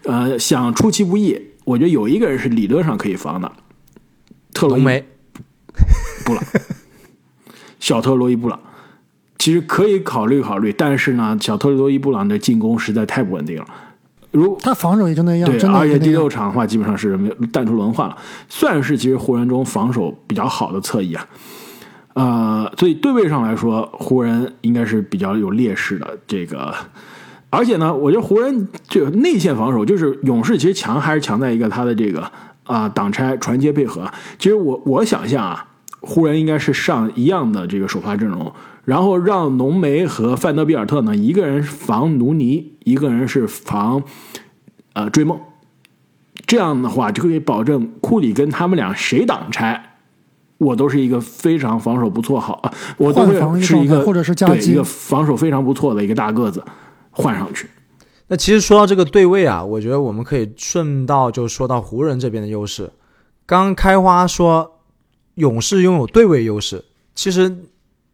[0.05, 3.53] 呃，想出其不意，我觉得有一个人是理论上可以防的，
[4.55, 5.05] 特洛伊浓眉
[6.25, 6.42] 布朗，
[7.85, 8.59] 小特罗伊布朗，
[9.37, 13.66] 其实可以考虑考虑，但是呢，小特罗伊布朗的进攻实在太不稳定了。
[14.31, 16.09] 如他防守也就那样，对，而且第。
[16.09, 18.16] 六场的话，基本上是没有淡出轮换了，
[18.49, 21.29] 算是其实湖人中防守比较好的侧翼啊。
[22.14, 26.18] 呃，所以对位上来说，湖人应该是比较有劣势的。
[26.27, 26.75] 这个，
[27.51, 34.11] 而且呢，我觉得湖人这个内线防守，就是勇士其实强还是强在一个他的这个啊、挡拆传接配合。
[34.38, 35.66] 其实我我想象啊，
[36.05, 38.53] 湖人应该是上一样的这个首发阵容，
[38.85, 44.03] 然后让浓眉和范德比尔特呢，一个人防努尼，一个人是防
[44.93, 45.40] 呃追梦。
[46.47, 49.97] 这样的话就可以保证库里跟他们俩谁挡拆，
[50.59, 56.62] 我都是一个非常防守不错好，啊我都会是一个或者是对一个防守非常不错的一个大个子
[57.11, 57.69] 换上去。
[58.27, 62.90] 那其实说到这个对位啊，我觉得我们可以顺道就说到湖人这边的优势。
[63.47, 64.73] 刚刚开花说
[65.35, 67.57] 勇士拥有对位优势，其实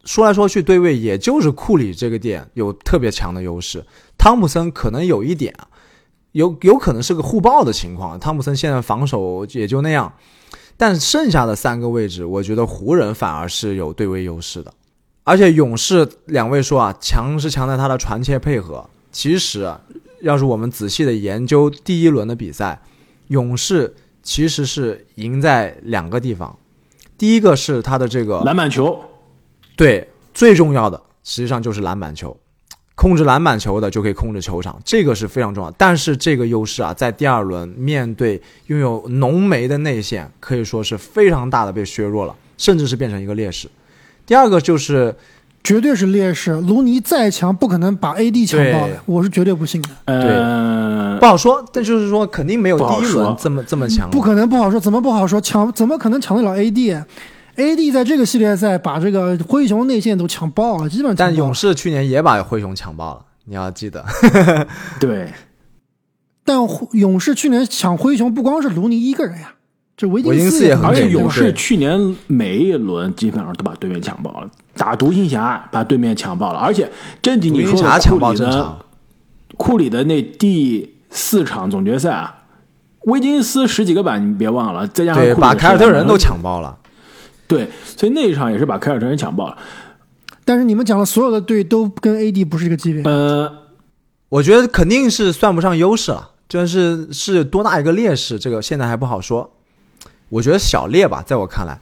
[0.05, 3.85] 说来说去对位也就是库里这个点有特别强的优势，
[4.17, 5.55] 汤普森可能有一点，
[6.33, 8.19] 有有可能是个互爆的情况。
[8.19, 10.13] 汤普森现在防守也就那样，
[10.77, 14.73] 但剩下的三个位置，我觉得湖人反而是有对位优势的。
[15.25, 18.89] 而且勇士两位说啊，强是强在他的传切配合。
[19.13, 19.71] 其实，
[20.23, 22.81] 要是我们仔细的研究第一轮的比赛，
[23.29, 26.59] 勇士其实是赢在两个地方。
[27.21, 28.99] 第一个是他的这个篮板球，
[29.77, 32.35] 对，最重要的实际上就是篮板球，
[32.95, 35.71] 控制篮板球的就可以控制球场，这个是非常重要。
[35.73, 43.69] 但是这个优势啊，在第二轮面对拥有浓眉的内线，可以说是非常大的被削弱了，甚至是变成一个劣势。
[44.25, 45.15] 第二个就是
[45.63, 46.53] 绝对是劣势。
[46.53, 49.89] 卢尼再强，不可能把 AD 抢爆的，我是绝对不信的。
[50.07, 54.11] 呃不，好说，但就是说肯定没有第一轮这么这么强。
[54.11, 55.41] 不可能不好说，怎么不好说？
[55.41, 61.17] 抢怎么可能抢得了 AD？AD 在这个系列赛把这个灰熊内线都抢爆了，基本上。
[61.17, 64.05] 但勇士去年也把灰熊抢爆了，你要记得。
[64.99, 65.31] 对，
[66.45, 66.57] 但
[66.93, 69.53] 勇士去年抢灰熊不光是卢尼一个人呀，
[70.01, 78.79] 这维维金斯也很而且勇士去年每一轮基本上都把对面抢爆了，打独行侠把对面抢爆了，而且正经你独说的库里的，
[79.59, 82.35] 库里的那第四场总决赛啊，
[83.01, 86.79] 威金斯十几个板，你别忘了，再加上把凯尔特人都抢爆了。
[87.47, 89.59] 对，所以那一场也是把凯尔特人抢爆了。
[90.47, 93.03] 但是你们讲的所有的队都跟 AD 不是一个级别。
[93.03, 93.53] 呃，
[94.31, 99.53] 我觉得肯定是算不上优势了，就是是多大一个劣势，这个现在还不好说。
[100.31, 101.79] 我觉得小劣吧，在我看来，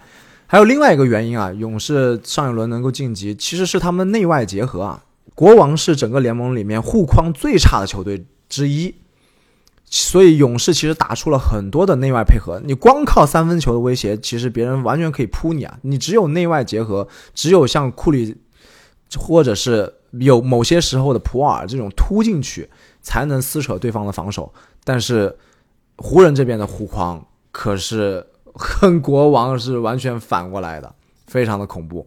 [0.47, 5.05] 还有另外一个原因啊，勇士上一轮能够晋级，其实是他们内外结合啊。
[5.35, 8.93] 国王是整个联盟里面护框最差的球队之一，
[9.85, 12.61] 所以勇士其实打出了很多的内外配合。
[12.65, 15.79] 你光靠三分球的威胁，其实别人完全可以扑你啊。
[15.83, 18.37] 你只有内外结合，只有像库里
[19.17, 22.69] 或者是有某些时候的普尔这种突进去，
[23.01, 24.53] 才能撕扯对方的防守。
[24.83, 25.37] 但是
[25.99, 28.27] 湖人这边的护框可是
[28.81, 30.95] 跟国王是完全反过来的，
[31.27, 32.07] 非常的恐怖。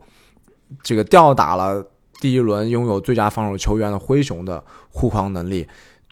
[0.83, 1.85] 这个吊打了
[2.19, 5.67] 第一轮拥有最佳防守球员的灰熊的护框能力，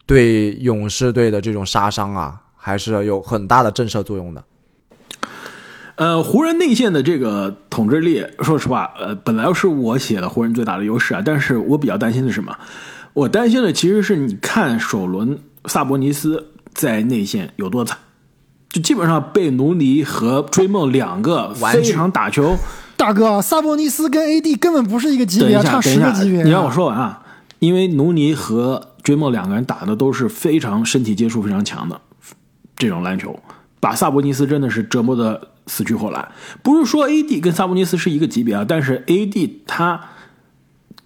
[0.06, 4.44] 对勇士队的这种杀伤啊，还是有很大的震慑作用的。
[5.96, 12.56] 呃，湖人内线的这个统治力，说实话，呃，本来是我写的湖人最大的优势啊，但是我比较担心的是什么？
[13.12, 17.98] 我担心的其实是你看首轮萨博尼斯在内线有多惨，
[18.70, 22.56] 就基本上被努尼和追梦两个非常打球。
[22.96, 26.42] 大哥，萨博尼斯跟 AD 根本不是一个级别，差十个级别。
[26.42, 27.22] 你让我说完啊，
[27.58, 32.00] 因为努尼和追梦两个人打的都是非常身体接触非常强的
[32.76, 33.40] 这种篮球，
[33.80, 36.28] 把萨博尼斯真的是折磨的死去活来。
[36.62, 40.00] 不是说 AD 跟萨博尼斯是一个级别啊，但是 AD 他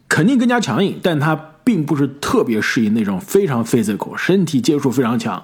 [0.08, 5.42] 肯定更加强硬，但他并不是特别适应那种非常 physical 身体接触非常强。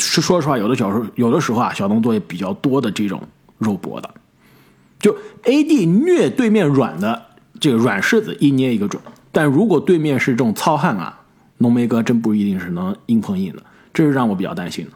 [0.00, 3.22] 是说实话，有的小时候有的时候啊，小动作也比较多的这种
[3.58, 4.10] 肉搏的。
[4.98, 7.22] 就 A D 虐对面软的
[7.60, 11.20] 这个软柿子一捏一个准，但如果对面是这种糙汉啊，
[11.58, 13.62] 浓眉哥真不一定是能硬碰硬的，
[13.94, 14.90] 这是让我比较担心的。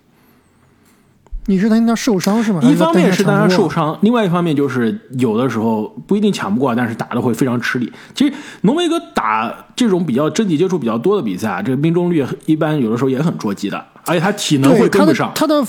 [1.47, 2.61] 你是担心他受伤是吗？
[2.63, 7.93] 一方面是担心他受伤，另外一方面就是有的时候不一定抢不过，但是打的会非常吃力。
[8.15, 15.33] 其实浓眉哥打这种比较身体接触比较多的比赛啊，这个命中率一般有的时候也很捉急的，而且他体能会跟不上。
[15.35, 15.63] 他的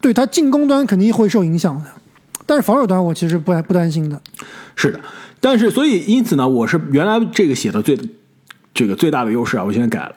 [0.00, 1.84] 对他进攻端肯定会受影响的。
[2.44, 4.20] 但是防守端我其实不不担心的，
[4.74, 5.00] 是的，
[5.40, 7.98] 但是所以因此呢，我是原来这个写的最
[8.74, 10.12] 这个最大的优势啊，我现在改了。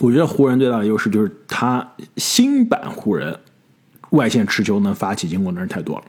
[0.00, 1.86] 我觉得湖人最大的优势就是他
[2.18, 3.34] 新版湖人
[4.10, 6.04] 外线持球能发起进攻的人太多了，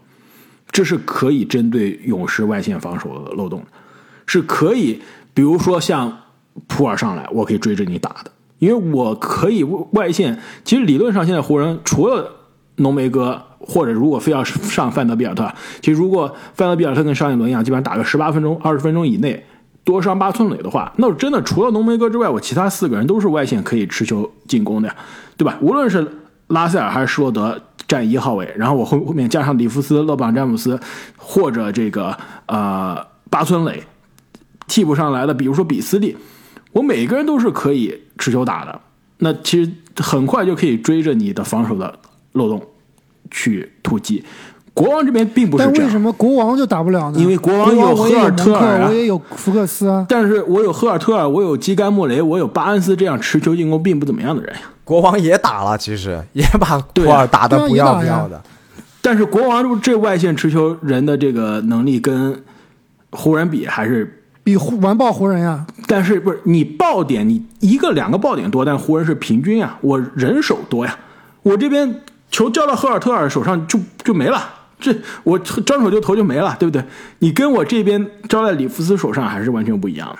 [0.71, 3.63] 这是可以针对勇士外线防守的漏洞，
[4.25, 5.01] 是可以，
[5.33, 6.17] 比如说像
[6.67, 10.39] 普尔上来，我可以追着你打的，因为我可以外线。
[10.63, 12.31] 其实理论上现在湖人除了
[12.77, 13.43] 浓眉哥。
[13.61, 19.45] 或者如果非要上范德比尔特，其实如果范德比尔特跟上一轮一样，基本上打个十八分钟、二十分钟以内，
[19.83, 24.95] 多上八寸垒的话，那真的除了浓眉哥之外，我其他四个人都是外线可以持球进攻的呀，
[25.35, 25.57] 对吧？
[25.61, 26.07] 无论是
[26.47, 30.79] 拉塞尔还是施罗德站一号位，然后我后后面加上里弗斯、勒布朗詹姆斯，
[31.17, 33.83] 或者这个呃巴村垒，
[34.67, 36.15] 替补上来的，比如说比斯利，
[36.71, 38.79] 我每个人都是可以持球打的，
[39.17, 41.99] 那其实很快就可以追着你的防守的
[42.31, 42.65] 漏洞。
[43.31, 44.23] 去突击，
[44.73, 45.73] 国王这边并不是这样。
[45.75, 47.19] 但为什么国王就打不了呢？
[47.19, 50.05] 因为国王有赫尔特尔，我也有福克斯啊。
[50.07, 54.61] 但是我有赫尔特尔，我有基甘莫雷，我有巴恩斯这样持球进攻并不怎么样的人呀。
[54.83, 58.41] 国王也打了，其实也把库尔打的不要不要的。
[59.01, 62.41] 但是国王这外线持球人的这个能力跟
[63.11, 65.65] 湖人比还是比完爆湖人呀。
[65.87, 70.97] 但是不是你爆点你一个两个爆点多，但湖人是平均呀，我人手多呀，
[71.43, 72.01] 我这边。
[72.31, 74.39] 球交到赫尔特尔手上就就没了，
[74.79, 76.83] 这我张手就投就没了，对不对？
[77.19, 80.19] 你跟我这边招在里弗斯手上还是完全不一样的。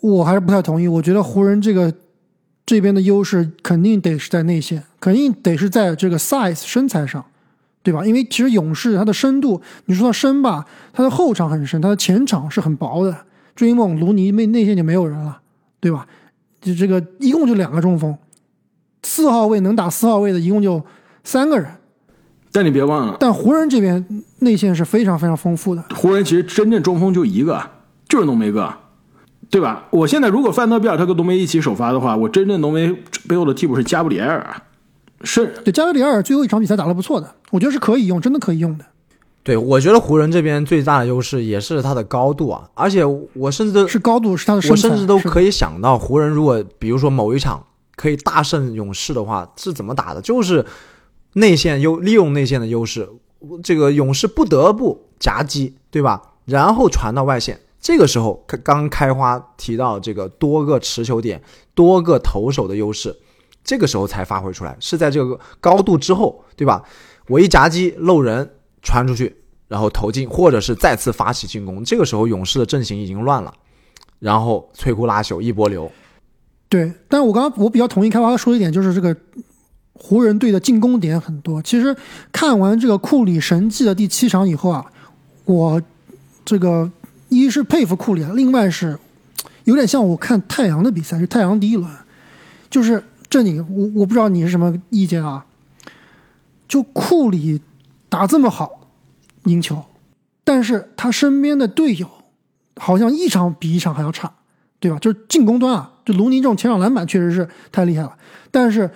[0.00, 1.92] 我还是不太同意，我觉得湖人这个
[2.64, 7.22] 这边的优势肯定得是在内线，肯定得是在这个 size 身材上，
[7.82, 8.04] 对吧？
[8.06, 13.14] 因为其实勇士它的深度，你说它深吧，它的后场很深，它的前场是很薄的。
[13.54, 15.38] 追梦、卢尼内内线就没有人了，
[15.80, 16.06] 对吧？
[16.62, 18.16] 就这个一共就两个中锋。
[19.02, 20.82] 四号位能打四号位的一共就
[21.24, 21.68] 三个人，
[22.52, 24.04] 但你别忘了，但湖人这边
[24.40, 25.84] 内线是非常非常丰富的。
[25.94, 27.62] 湖人其实真正中锋就一个，
[28.08, 28.72] 就是浓眉哥，
[29.48, 29.84] 对吧？
[29.90, 32.92] 我现在如果范德比尔特跟浓眉一起首发的话，我真正浓眉
[33.28, 34.62] 背后的替补是加布里埃尔，
[35.22, 38.84] 是对加布里埃尔最后一场比赛打得不错的，我觉得是可以用，真的可以用的。
[39.44, 47.62] 对，我觉得湖人这边最大的优势也是他的高度啊，而且我甚至是高度是他的，我甚至都可以想到湖人如果比如说某一场。
[47.96, 50.22] 可以大胜勇士的话是怎么打的？
[50.22, 50.64] 就是
[51.34, 53.08] 内线优利用内线的优势，
[53.62, 56.20] 这个勇士不得不夹击，对吧？
[56.44, 61.40] 然后传到外线，这个时候刚开花提到这个多个持球点、
[61.74, 63.16] 多个投手的优势，
[63.62, 66.82] 这个时候才发挥出来，是在这个高度之后，对吧？
[67.28, 68.50] 我一夹击漏人
[68.82, 69.36] 传出去，
[69.68, 73.54] 然后投进，或者是再次发起进攻，这个时候勇士的阵型已经乱了，
[74.18, 75.88] 然后摧枯拉朽一波流。
[76.68, 79.14] 对，但我刚刚我比较同意开花说一点，就是这个
[80.02, 81.60] 湖人队的进攻点很多。
[81.62, 81.94] 其实
[82.32, 84.84] 看完这个库里神迹的第七场以后啊，
[85.44, 85.80] 我
[86.44, 86.90] 这个
[87.28, 88.98] 一是佩服库里，另外是
[89.64, 91.88] 有点像我看太阳的比赛，是太阳第一轮，
[92.70, 95.44] 就是这里我我不知道你是什么意见啊？
[96.66, 97.60] 就库里
[98.08, 98.88] 打这么好
[99.44, 99.84] 赢球，
[100.42, 102.08] 但是他身边的队友
[102.76, 104.32] 好像一场比一场还要差。
[104.82, 104.96] 对吧？
[104.98, 108.16] 就是进攻端啊，就卢尼这种前场篮板确实是太厉害了。
[108.50, 108.90] 但是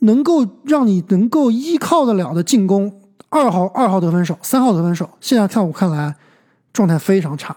[0.00, 6.14] 能够让你能够依靠得了的进攻，二号二号得分手，三号得分手，现在在我看来
[6.72, 7.56] 状态非常差。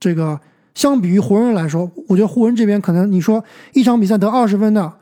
[0.00, 0.38] 这个
[0.74, 3.42] 相比于湖人来说，我觉得湖人这边可能你说
[3.72, 4.92] 一场比赛得二十分的，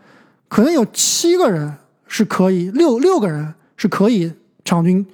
[0.49, 1.75] 可能有七个人
[2.07, 4.33] 是可以，六六个人是可以
[4.65, 5.05] 场均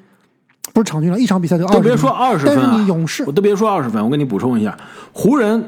[0.73, 1.83] 不是场均了，一场比赛得二十分。
[1.83, 4.77] 都别说二十分但是你勇士，我都别说二十分，我给你补充一下，
[5.13, 5.65] 湖人。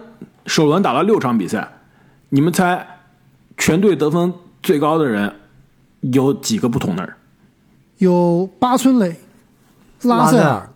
[0.46, 1.66] 首轮打了六场比赛，
[2.28, 2.86] 你们猜
[3.56, 4.30] 全队得分
[4.62, 5.34] 最高的人
[6.12, 7.12] 有几个不同的人？
[7.98, 9.16] 有巴村磊、
[10.02, 10.70] 拉塞尔、尔、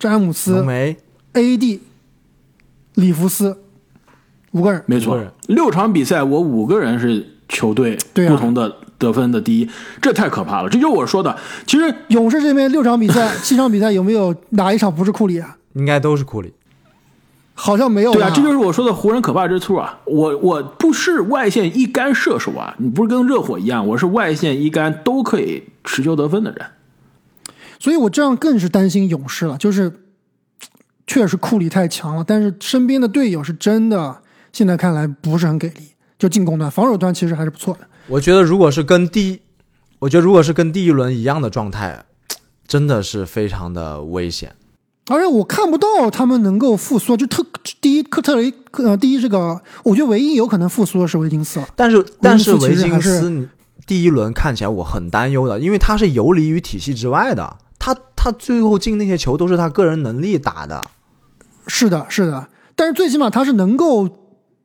[0.00, 0.96] 詹姆斯梅、
[1.32, 1.80] AD、
[2.94, 3.56] 里弗斯
[4.50, 4.82] 五个人。
[4.86, 5.16] 没错
[5.46, 9.70] 六场比赛我五个人是球队不同的得分的第一，
[10.02, 10.68] 这太可怕了。
[10.68, 15.56] 这就是我说的，其实勇士这边六场比赛、七场比赛有没有哪一场不是库里啊？
[15.74, 16.52] 应该都是库里。
[17.58, 18.12] 好像没有。
[18.12, 19.98] 对啊，这就是我说的湖人可怕之处啊！
[20.04, 26.66] 我我不是外线一杆射手啊，你不是跟热火一样，我是外线一杆都可以持球得分的人。
[27.80, 29.92] 所以我这样更是担心勇士了，就是
[31.06, 37.86] 确实库里太强了，但是身边的队友是真的现在看来不是很给力，就进攻端、防守端其实还是不错的。
[38.06, 39.40] 我觉得如果是跟第，
[39.98, 42.04] 我觉得如果是跟第一轮一样的状态，
[42.66, 44.54] 真的是非常的危险。
[45.08, 47.44] 而且我看不到他们能够复苏，就特
[47.80, 51.68] 第一科特雷呃第一这个，我觉得唯一有可能复苏的是维金斯了。
[51.76, 53.48] 但是但是维维金斯
[53.86, 60.84] 第一轮看起来我很担忧的，因为他是游离于体系之外的，他他最后进那些球都是他个人能力打的。
[61.68, 64.08] 是的，是的，但是最起码他是能够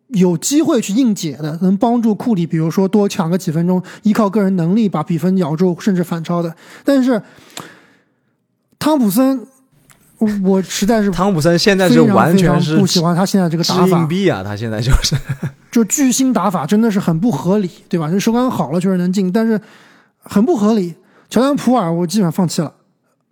[0.07, 6.55] 有机会去硬解的，能帮助库里，比如说多抢个几分钟，依靠个人能力把比分咬住，甚至反超的。
[6.83, 7.21] 但是
[8.79, 9.45] 汤普森，
[10.21, 15.15] 我我实在是汤普森现在是完全是不喜欢他现在这个打法硬，币啊，他现在就是
[15.71, 18.07] 就巨星打法真的是很不合理，对吧？
[18.07, 19.59] 就手感好了确实能进，但是
[20.19, 20.93] 很不合理。
[21.27, 22.71] 乔丹普尔我基本上放弃了，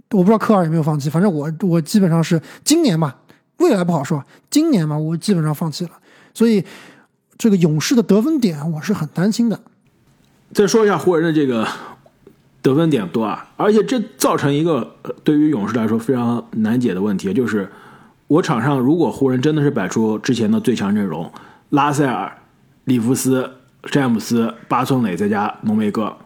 [0.09, 3.13] 我不知道科尔有没有放弃，反正我我基本上是今年嘛，
[3.57, 5.91] 未来不好说，今年嘛我基本上放弃了，
[6.33, 6.65] 所以
[7.37, 9.59] 这个勇士的得分点我是很担心的。
[10.51, 11.67] 再说一下湖人的这个
[12.61, 17.69] 得分点多啊，而且这造成一个呃对于勇士来说非常难解的问题，就是
[18.27, 21.31] 我场上如果湖人真的是摆出之前的最强阵容，
[21.69, 22.31] 拉塞尔、
[22.83, 23.49] 里弗斯、
[23.83, 26.17] 詹姆斯、巴松磊再加浓眉哥，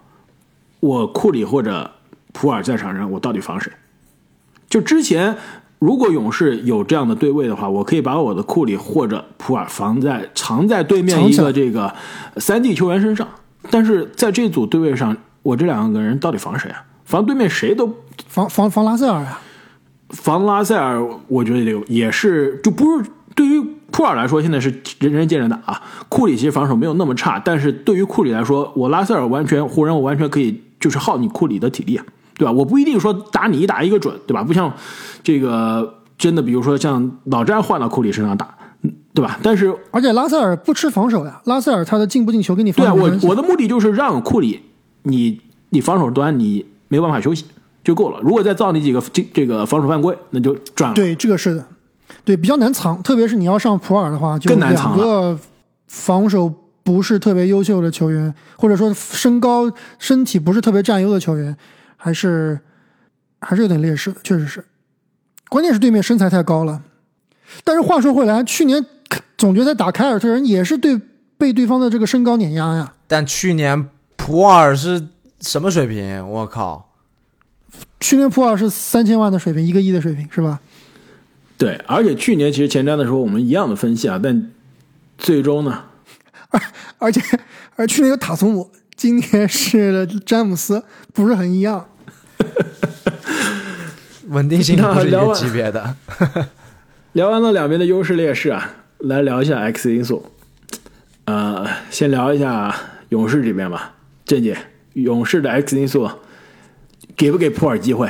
[0.79, 1.91] 我库里或者
[2.31, 3.71] 普尔在场上，我到底防谁？
[4.67, 5.35] 就之前
[5.77, 11.93] 如果勇士有这样的对位的话，我可以把我的库里或者普尔防在藏在对面一个这个
[12.37, 13.27] 三 D 球员身上，
[13.69, 16.83] 但是在这组对位上，我这两个人到底防谁啊？
[17.05, 17.93] 防对面谁都
[18.27, 19.39] 防防防拉塞尔啊，
[20.09, 25.81] 防拉塞尔，我觉得这个也是，就不是对于库尔来说，现在是人人见人打啊。
[26.07, 32.05] 库里其实防守没有那么差，但是对于库里来说，我拉塞尔完全湖人，我完全可以就是耗你库里的体力啊，
[32.37, 32.51] 对吧？
[32.51, 34.41] 我不一定说打你一打一个准，对吧？
[34.41, 34.73] 不像
[35.21, 39.37] 这个真的，比如说像老詹换到库里身上打，嗯对吧？
[39.43, 44.61] 但是而且拉塞尔不吃防守呀，拉塞尔他的进不进球给你对啊，我防守没关系我的目的就是让库里，
[45.03, 45.39] 你
[45.69, 47.45] 你防守端你没办法休息
[47.83, 48.19] 就够了。
[48.21, 50.95] 如果再造你几个这这个防守犯规，那就赚了。
[50.95, 51.65] 对，这个是的，
[52.23, 55.39] 对，比较难藏，特别是你要上普尔的话，就更难藏两个
[55.87, 61.55] 防守不是特别优秀的球员，或者说身高、身体不是特别占优的球员，
[61.97, 62.59] 还是
[63.39, 64.63] 还是有点劣势的，确实是。
[65.49, 66.81] 关键是对面身材太高了。
[67.63, 68.83] 但是话说回来，去年
[69.37, 70.99] 总决赛打凯尔特人也是对
[71.37, 72.93] 被对方的这个身高碾压呀。
[73.07, 75.07] 但去年普尔是
[75.41, 76.27] 什么水平？
[76.29, 76.89] 我靠！
[77.99, 80.59] 去年普尔是三千万的水平，一个亿的水平是吧？
[81.57, 84.51] 对，而且去年其实前瞻的时候我们一样的分析啊，但
[85.17, 85.85] 最终呢，
[86.49, 86.61] 而
[86.97, 87.21] 而且
[87.75, 90.83] 而去年有塔图姆，今年是詹姆斯，
[91.13, 91.87] 不是很一样。
[94.27, 95.95] 稳定性不是一个级别的。
[97.13, 100.31] 聊完了两边的优势劣势啊，来聊一下 X 因素。
[101.25, 102.75] 呃，先聊一下
[103.09, 103.93] 勇士这边吧，
[104.25, 104.57] 郑姐，
[104.93, 106.09] 勇士的 X 因素
[107.15, 108.09] 给不给普尔机会？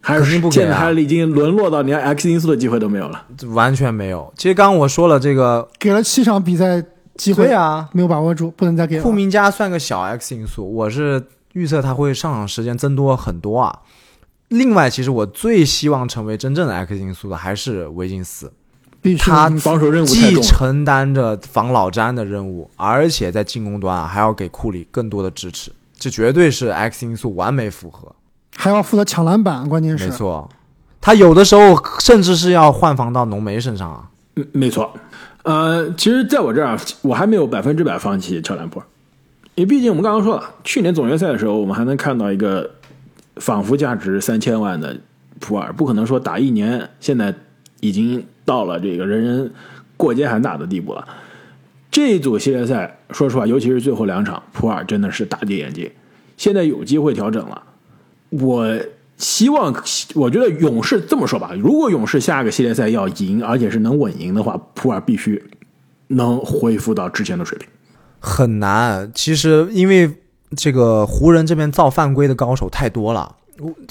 [0.00, 3.26] 还是不给啊现在还已经沦落到连 X 因素的机会都没有了？
[3.48, 4.32] 完全没有。
[4.36, 6.82] 其实刚刚我说了，这个给了七场比赛
[7.16, 9.02] 机会，对啊，没有把握住，不能再给了。
[9.02, 11.22] 库明加算个小 X 因素，我是
[11.52, 13.80] 预测他会上场时间增多很多啊。
[14.48, 18.50] 另外，其实我最希望成为真正的 X 因素的还是维金斯，
[19.18, 20.40] 他防守任务太既。
[20.42, 28.14] 承担着防老詹的任务，而且在进攻端啊还要给库里更多的支持，这绝对是 X 因素完美符合。
[28.56, 30.48] 还要负责抢篮板，关键是没错，
[31.00, 34.10] 他有的时候甚至是要换防到浓眉身上啊。
[34.34, 34.92] 嗯，没错。
[35.44, 38.86] 呃，其实在我这儿啊，我还没有百分之百放弃乔兰普尔，
[39.54, 42.68] 因为毕竟我们刚刚说了，去年总决赛的时候，我们还能看到一个
[43.36, 44.94] 仿佛价值三千万的
[45.38, 47.32] 普尔，不可能说打一年，现在
[47.80, 49.52] 已经到了这个人人
[49.98, 51.06] 过街喊打的地步了。
[51.90, 55.90] 这一组系列赛，说实话，尤其是最后两场，普尔真的是大跌眼镜。
[56.38, 57.62] 现在有机会调整了，
[58.30, 58.78] 我
[59.16, 59.74] 希望，
[60.14, 65.42] 我觉得勇士这么说吧，如果勇士下个系列赛要赢，而且是能稳赢的话，普尔必须
[66.06, 67.68] 能恢复到之前的水平。
[68.20, 69.10] 很难。
[69.14, 70.10] 其实因为
[70.56, 73.36] 这个湖人这边造犯规的高手太多了，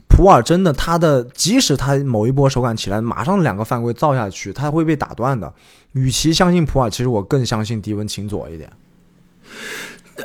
[0.08, 5.54] 普尔真的他的，即使他某一波手感起来，马上两个犯规造下去，他会被打断的。
[5.94, 8.70] 与其相信普尔，其实我更相信迪文琴佐一点。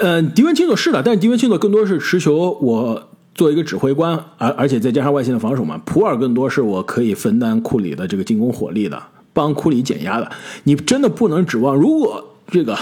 [0.00, 5.80] 呃，迪文钦佐是的，但是迪文钦佐更多是持球，我做一个指挥官，而而且再加上外线的防守嘛。
[5.84, 10.30] 普尔更多是我可以分担库里的这个进攻火力的，帮库里减压的。
[10.64, 12.78] 你真的不能指望，如果这个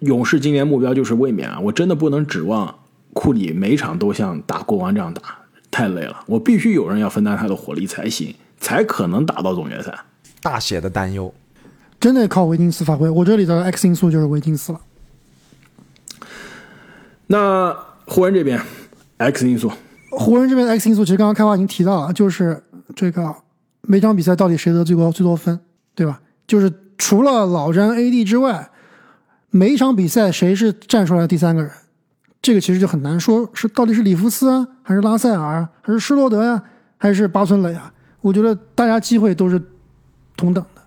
[0.00, 2.76] 勇士今年目标就是卫冕啊，我真的不能指望
[3.12, 5.39] 库里每场都像打国王这样打，
[5.70, 6.24] 太累了。
[6.26, 9.98] 我必须有人要分担他的火力才行，才可能打到总决赛。
[10.42, 11.32] 大写的担忧，
[11.98, 13.08] 真的靠维金斯发挥。
[13.08, 14.80] 我这里的 X 因素就是维金斯了。
[17.26, 18.60] 那湖人这边
[19.18, 19.70] X 因素，
[20.10, 22.62] 湖人这边的 X 因素，其实刚刚开花已经提到了，就是
[22.96, 23.34] 这个
[23.82, 25.60] 每场比赛到底谁得最高最多分，
[25.94, 26.20] 对吧？
[26.46, 28.70] 就是除了老詹 AD 之外，
[29.50, 31.70] 每一场比赛谁是站出来的第三个人，
[32.42, 36.62] 这个其实就很难说，是到底是里弗斯啊，还是拉塞尔，还是施罗德呀，
[36.96, 37.92] 还是巴村磊啊？
[38.22, 39.60] 我觉得大家机会都是
[40.36, 40.80] 同等的。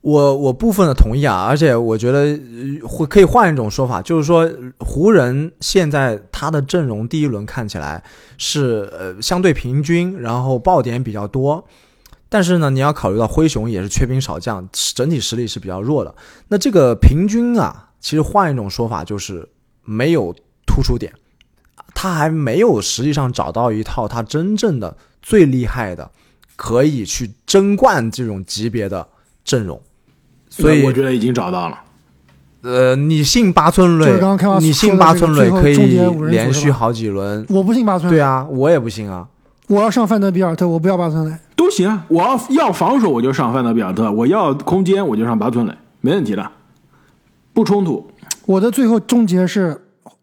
[0.00, 2.38] 我我部分的同意啊，而且我觉得
[2.86, 8.02] 会可以换一种说法，就是说湖人现在他的阵容第一轮看起来
[8.38, 11.62] 是呃相对平均，然后爆点比较多，
[12.28, 16.14] 但是呢，你要考虑到灰熊也是缺兵少将，整体实力是比较弱的。
[16.46, 19.46] 那这个平均啊，其实换一种说法就是
[19.90, 20.34] 没有
[20.66, 21.10] 突出点，
[21.94, 26.10] 他还没有实际上找到一套他真正的最厉害的
[26.56, 29.08] 可以去争冠这种级别的
[29.42, 29.80] 阵容。
[30.50, 31.80] 所以我觉得已经找到了。
[32.60, 37.46] 呃，你信八村就是垒刚刚，你信八村垒可以连续好几轮？
[37.48, 39.26] 我不信巴村，对啊，我也不信啊。
[39.68, 41.34] 我要上范德比尔特，我不要八村磊。
[41.56, 46.50] 都行啊，我要要防守我就上范德比尔特，我要空间我就上八村磊，没问题的，
[47.54, 48.10] 不冲突。
[48.48, 49.78] 我的最后终结是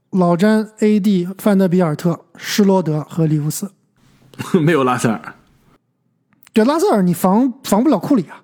[0.10, 3.72] 老詹、AD、范德比尔特、施罗德和里弗斯。
[4.60, 5.36] 没有拉塞尔。
[6.52, 8.42] 对拉塞尔，你防防不了库里啊。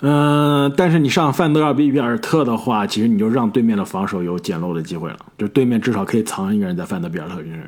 [0.00, 7.66] 嗯、但是你上范德尔比尔特的话，其实你就让对面的防守有捡漏的机会了，就对面至少可以藏一个人在范德比尔特身上。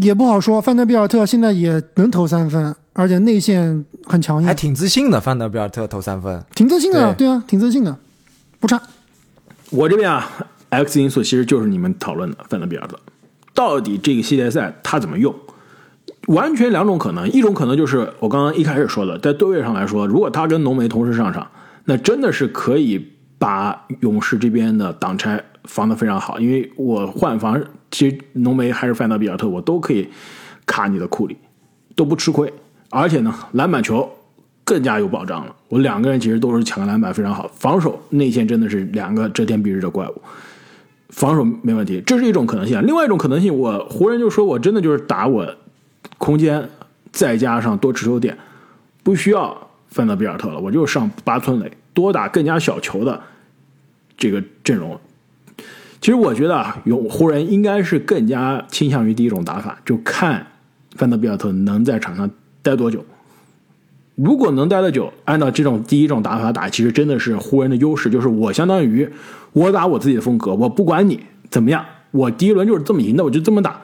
[0.00, 6.42] 也不好说，范德比尔特现在也能投三分，而且内线很强硬，还挺自信的，范德比尔特投三分。
[6.54, 7.94] 挺自信的，对对啊，挺自信的，
[8.58, 8.80] 不差。
[9.72, 10.30] 我这边啊
[10.68, 12.98] ，X 因素其实就是你们讨论的范德比尔特，
[13.54, 15.34] 到底这个系列赛他怎么用？
[16.28, 21.50] 完全两种可能，一种可能就是我刚刚一开始说的，在对位上来说，如果他跟浓眉同时上场，
[21.86, 27.58] 那真的是可以把勇士这边的挡拆防得非常好，因为我换防，
[27.90, 30.06] 其实浓眉还是范德比尔特，我都可以
[30.66, 31.38] 卡你的库里，
[31.96, 32.52] 都不吃亏，
[32.90, 34.08] 而且呢，篮板球
[34.72, 35.54] 更加有保障了。
[35.68, 40.22] 我两个人其实都是抢个篮板非常好，防守内线真的是两个遮天蔽日的怪物，
[41.10, 42.80] 防守没问题，这是一种可能性。
[42.86, 45.46] 另外一种可能性，我湖人就说我真的就是打我
[46.16, 46.66] 空间，
[47.10, 48.34] 再加上多持球点，
[49.02, 53.20] 不需要范德比尔特了，我就上八村垒，多打更加小球的
[54.16, 54.98] 这个阵容。
[56.00, 60.46] 其实我觉得啊，有湖人应该是更加倾向于第一种打法，就看
[60.96, 62.30] 范德比尔特能在场上
[62.62, 63.04] 待多久。
[64.14, 69.08] 如果能待得久，按照这种第一种打法打，其实真的是湖人的优势，就是我相当于
[69.52, 73.80] 我打我自己的风格，我不管你怎么样，我第一轮就是这么赢的，我就这么打，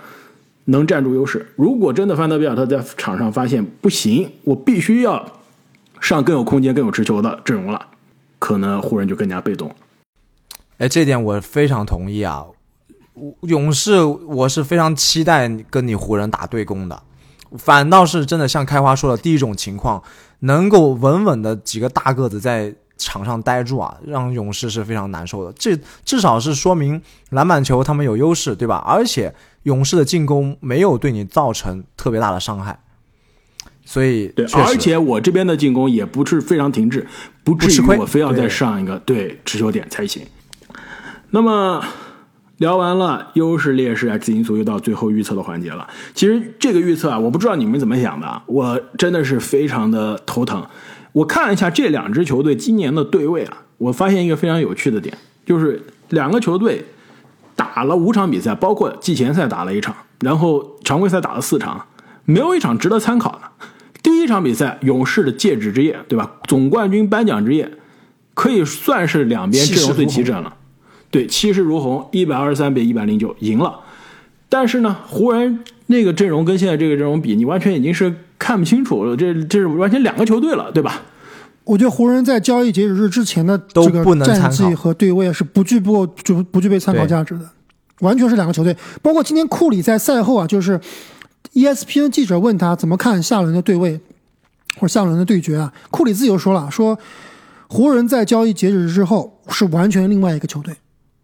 [0.66, 1.46] 能占住优势。
[1.56, 5.40] 如果真的范德比尔特在场上发现不行，我必须要
[6.00, 7.86] 上更有空间、更有持球的阵容了，
[8.38, 9.74] 可能湖人就更加被动。
[10.76, 12.44] 哎，这点我非常同意啊。
[13.42, 17.02] 勇士，我是非常期待跟你湖人打对攻的。
[17.56, 20.02] 反倒是真的像开花说的第一种情况，
[20.40, 25.52] 能够稳稳的几个大个子在场上待住啊，让勇士是非常难受的。
[25.56, 28.82] 这至少是说明篮板球他们有优势，对吧？
[28.86, 32.80] 而且勇士的进攻没有对你造成特别大的伤害，
[33.84, 37.06] 所以对，而且我这边的进攻也不是非常停滞，
[37.44, 40.26] 不至于不吃亏我非要再上一个对持球点才行。
[41.30, 41.84] 那么
[42.58, 45.88] 聊完了优势劣势 X 因素，又到最后预测的环节了。
[46.14, 50.64] 其实这个预测啊，我不知道你们怎么想的，我真的是非常的头疼。
[51.12, 56.84] 我看了一下这两支球队今年的对位啊，我发现一个非常有趣的点，就是两个球队
[57.56, 61.86] 打了五场比赛，包括季前赛打了一场，然后常规赛打了四场，
[62.24, 63.40] 没有一场值得参考的。
[64.02, 66.32] 第一场比赛，勇士的戒指之夜，对吧？
[66.48, 67.70] 总冠军颁奖之夜，
[68.34, 70.54] 可以算是两边阵容最齐整了。
[71.10, 73.80] 对，气势如虹，一百二十三比一百零九赢了。
[74.48, 81.02] 但是呢，湖人那个阵容跟现在这个阵容比，你完全已经是看不清楚了，这这是完全两个球队了，对吧？
[81.64, 87.46] 我觉得湖人在交易截止日之前的都这个不能战绩和对位是不具不就不具备参考价值的。
[88.00, 88.74] 完全是两个球队。
[89.02, 90.80] 包括今天库里在赛后啊，就是
[91.52, 94.00] ESPN 记者问他怎么看下轮的对位
[94.76, 96.98] 或者下轮的对决啊，库里自己就说了，说
[97.66, 100.74] 湖人在交易截止日之后是完全另外一个球队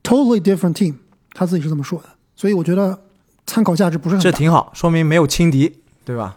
[0.05, 0.95] ，totally different team，
[1.33, 2.05] 他自己是这么说的。
[2.37, 3.01] 所以我觉得
[3.45, 4.31] 参考价值不是很大。
[4.31, 6.37] 这挺好，说明没有轻敌，对吧？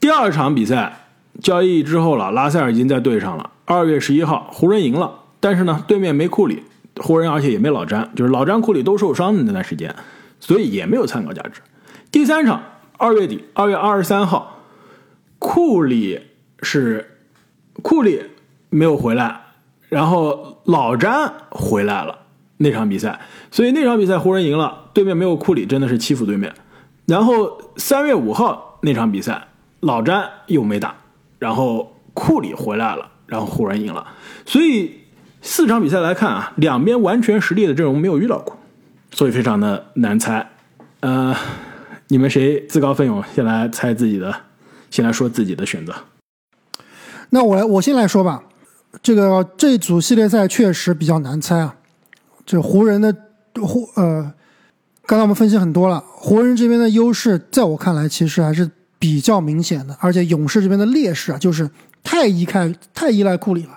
[0.00, 1.06] 第二场比赛
[1.40, 3.50] 交易之后了，拉塞尔已经在队上了。
[3.64, 6.64] 二月十一号，湖人赢了，但是呢，对面没库里，
[7.00, 9.94] 湖人而且也没老詹，就是老詹、库里都受伤的那段时间，
[10.40, 11.60] 所以也没有参考价值。
[12.10, 12.62] 第三场，
[12.98, 14.58] 二月底，二月二十三号，
[15.38, 16.20] 库里
[16.62, 17.18] 是
[17.82, 18.22] 库里
[18.68, 19.40] 没有回来，
[19.88, 22.21] 然后老詹回来了
[22.62, 26.52] 那场比赛，所以那场比赛湖人赢了，对面没有库里，真的是欺负对面。
[27.06, 29.48] 然后三月五号那场比赛，
[29.80, 30.94] 老詹又没打，
[31.38, 34.06] 然后库里回来了，然后湖人赢了。
[34.46, 35.00] 所以
[35.42, 38.56] 四场比赛来看啊，两边完全实力的阵容没有遇到过，
[39.10, 40.48] 所以非常的难猜。
[41.00, 41.34] 呃，
[42.08, 44.32] 你们谁自告奋勇先来猜自己的，
[44.90, 45.92] 先来说自己的选择？
[47.30, 48.44] 那我来，我先来说吧。
[49.02, 51.74] 这个这组系列赛确实比较难猜啊。
[52.52, 53.10] 这湖人的
[53.62, 54.30] 湖呃，
[55.06, 61.66] 刚才我们分析很多了，湖人这边的优势，在我看来其实还是比较明显的，而且勇士这边的劣势啊，就是
[62.04, 63.70] 太依赖太依赖库里了，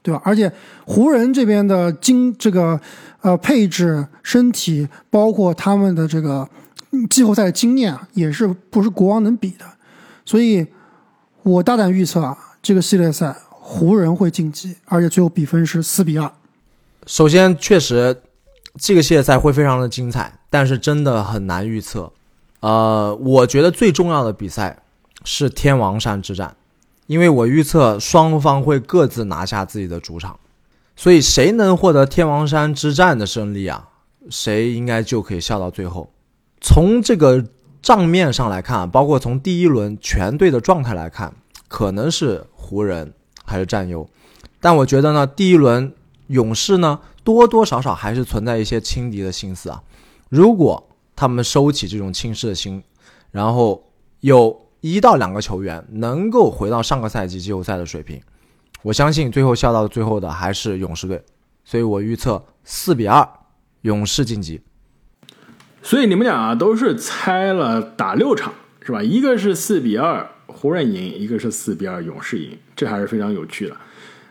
[0.00, 0.22] 对吧？
[0.24, 0.52] 而且
[0.86, 2.80] 湖人这边的经这个
[3.20, 6.48] 呃配置、身体，包括他们的这个
[7.10, 9.64] 季后赛经验啊，也是不是国王能比的。
[10.24, 10.64] 所以，
[11.42, 16.30] 我大胆预测啊，这个系列赛湖人会晋级，而且最后比分是四比二。
[17.10, 18.22] 首先，确实
[18.76, 22.12] 这个系列赛会非常的精彩，但是真的很难预测。
[22.60, 24.84] 呃，我觉得最重要的比赛
[25.24, 26.54] 是天王山之战，
[27.08, 30.38] 因为我预测双方会各自拿下自己的主场，
[30.94, 33.88] 所以谁能获得天王山之战的胜利啊，
[34.30, 36.12] 谁应该就可以笑到最后。
[36.60, 37.44] 从这个
[37.82, 41.34] 账面上来看，包括从第一轮全队的状态来看，
[41.66, 43.12] 可能是湖人
[43.44, 44.08] 还是占优，
[44.60, 45.92] 但我觉得呢，第一轮
[46.30, 49.82] 勇士呢多多少少还是存在一些轻敌的心思啊。
[50.28, 52.82] 如果他们收起这种轻视的心，
[53.30, 58.20] 然后有一到两个球员能够回到上个赛季季后赛的水平，
[58.82, 61.22] 我相信最后笑到最后的还是勇士队。
[61.64, 63.28] 所以我预测四比二，
[63.82, 64.62] 勇士晋级。
[65.82, 68.52] 所以你们俩都是猜了打六场
[68.84, 69.02] 是吧？
[69.02, 73.76] 一个是四比二湖人赢，一个是四比二勇士赢，这还是非常有趣的。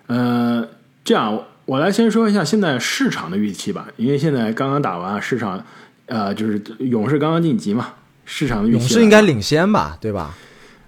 [0.08, 0.68] 呃，
[1.04, 5.64] 这样我来先说一下现在市场的预期吧，因为现在刚刚打完市场，
[6.08, 7.94] 呃，就是勇士刚刚晋级嘛，
[8.26, 10.36] 市场的预期勇士应该领先吧，对吧？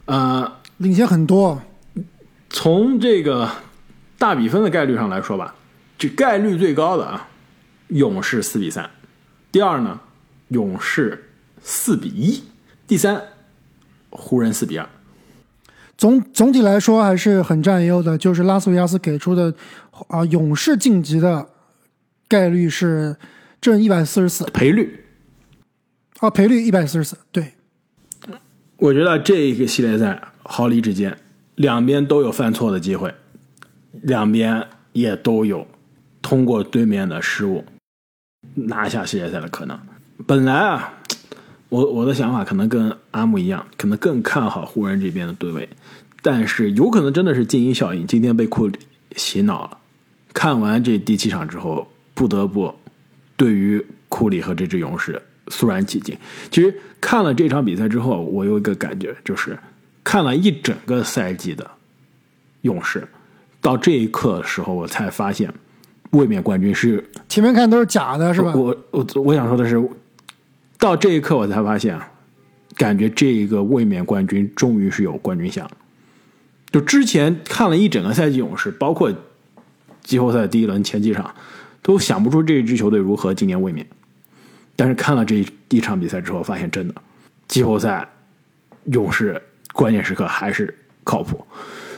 [0.06, 1.62] 呃，领先很多，
[2.50, 3.48] 从这个
[4.18, 5.54] 大比分的概率上来说吧，
[6.00, 7.30] 这概率最高的啊，
[7.90, 8.90] 勇士四比三，
[9.52, 10.00] 第二呢，
[10.48, 11.30] 勇士
[11.62, 12.44] 四比一，
[12.88, 13.22] 第三，
[14.10, 14.90] 湖人四比二。
[16.02, 18.18] 总总体来说还是很占优的。
[18.18, 19.54] 就是拉斯维加斯给出的
[20.08, 21.47] 啊、勇士晋级的
[22.28, 23.16] 概率是
[23.62, 25.06] 正一百四十四赔率，
[26.20, 27.54] 啊，赔率一百四十四，对，
[28.78, 31.16] 我觉得这个系列赛毫厘之间，
[31.54, 33.14] 两边都有犯错的机会，
[34.02, 35.68] 两边也都有
[36.20, 37.64] 通过对面的失误
[38.56, 39.80] 拿下系列赛的可能。
[40.26, 40.93] 本来啊，
[41.72, 45.70] 我我的想法可能跟阿木一样，可能更看好湖人这边的对位，
[46.22, 48.78] 但是有可能真的是静音效应，今天被库里
[49.16, 49.78] 洗脑了。
[50.34, 52.76] 看完这第七场之后，不得不
[53.38, 56.14] 对于库里和这支勇士肃然起敬。
[56.52, 59.58] 其实看了这场比赛之后，我有一个感觉，就是
[60.04, 61.66] 看了一整个赛季的
[62.64, 63.08] 勇士，
[63.62, 65.50] 到这一刻的时候，我才发现
[66.10, 68.52] 卫冕冠军是前面看都是假的，是吧？
[68.54, 69.82] 我我我想说的是，
[70.82, 72.12] 到这一刻我才发现，啊，
[72.76, 75.70] 感觉这个卫冕冠军终于是有冠军相。
[76.72, 79.14] 就之前看了一整个赛季勇士，包括
[80.02, 81.36] 季后赛第一轮前几场，
[81.84, 83.86] 都想不出这支球队如何今年卫冕。
[84.76, 86.96] 但是看了这一一场比赛之后，发现真的
[87.48, 88.10] 季后赛
[88.86, 89.40] 勇士
[89.74, 91.46] 关键时刻还是靠谱，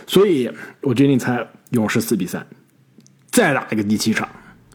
[0.06, 2.46] 所以我决定猜勇士四比三，
[3.32, 4.28] 再打一个第七场，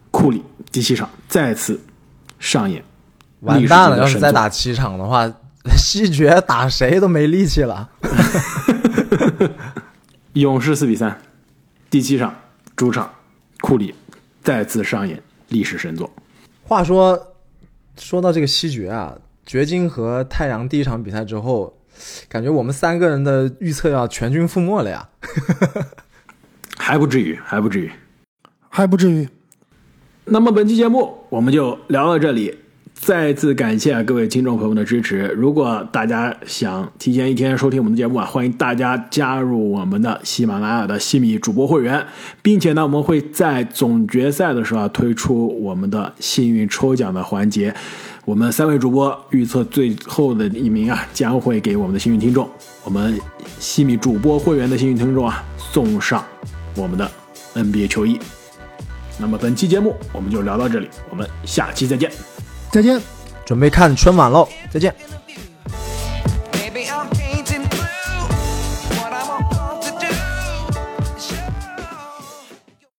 [0.09, 0.41] 库里
[0.71, 1.79] 第七场再次
[2.39, 2.83] 上演
[3.41, 3.97] 完蛋了！
[3.97, 5.31] 要是再打七场的话，
[5.77, 7.89] 西决打谁都没力气了。
[10.33, 11.19] 勇士四比三，
[11.89, 12.33] 第七场
[12.75, 13.09] 主场
[13.61, 13.93] 库里
[14.41, 16.09] 再次上演历史神作。
[16.63, 17.35] 话说，
[17.97, 19.15] 说到这个西决啊，
[19.45, 21.77] 掘金和太阳第一场比赛之后，
[22.29, 25.09] 感觉我们三个人的预测要全军覆没了呀。
[26.77, 27.91] 还不至于，还不至于。
[28.69, 29.27] 还不至于。
[30.25, 32.59] 那么本期节目我们就聊到这里，
[33.01, 35.27] 再次感谢各位听众朋友们的支持。
[35.35, 42.05] 如果大家想提前一天收听我们的节目啊，欢迎大家加入我们的喜马拉雅的西米主播会员，
[42.41, 47.73] 并且呢，我们会在总决赛的时候啊推出我们的幸运抽奖的环节。
[48.25, 52.47] 我们三位主播预测最后的一名啊，将会给我们的幸运听众，
[52.83, 53.17] 我们
[53.59, 56.23] 西米主播会员的幸运听众啊，送上
[56.75, 57.09] 我们的
[57.55, 58.19] NBA 球衣。
[59.17, 62.11] 那么本期节目我们就聊到这里，我们下期再见。
[62.71, 63.01] 再见。
[63.45, 64.93] 准备看春晚喽，再见。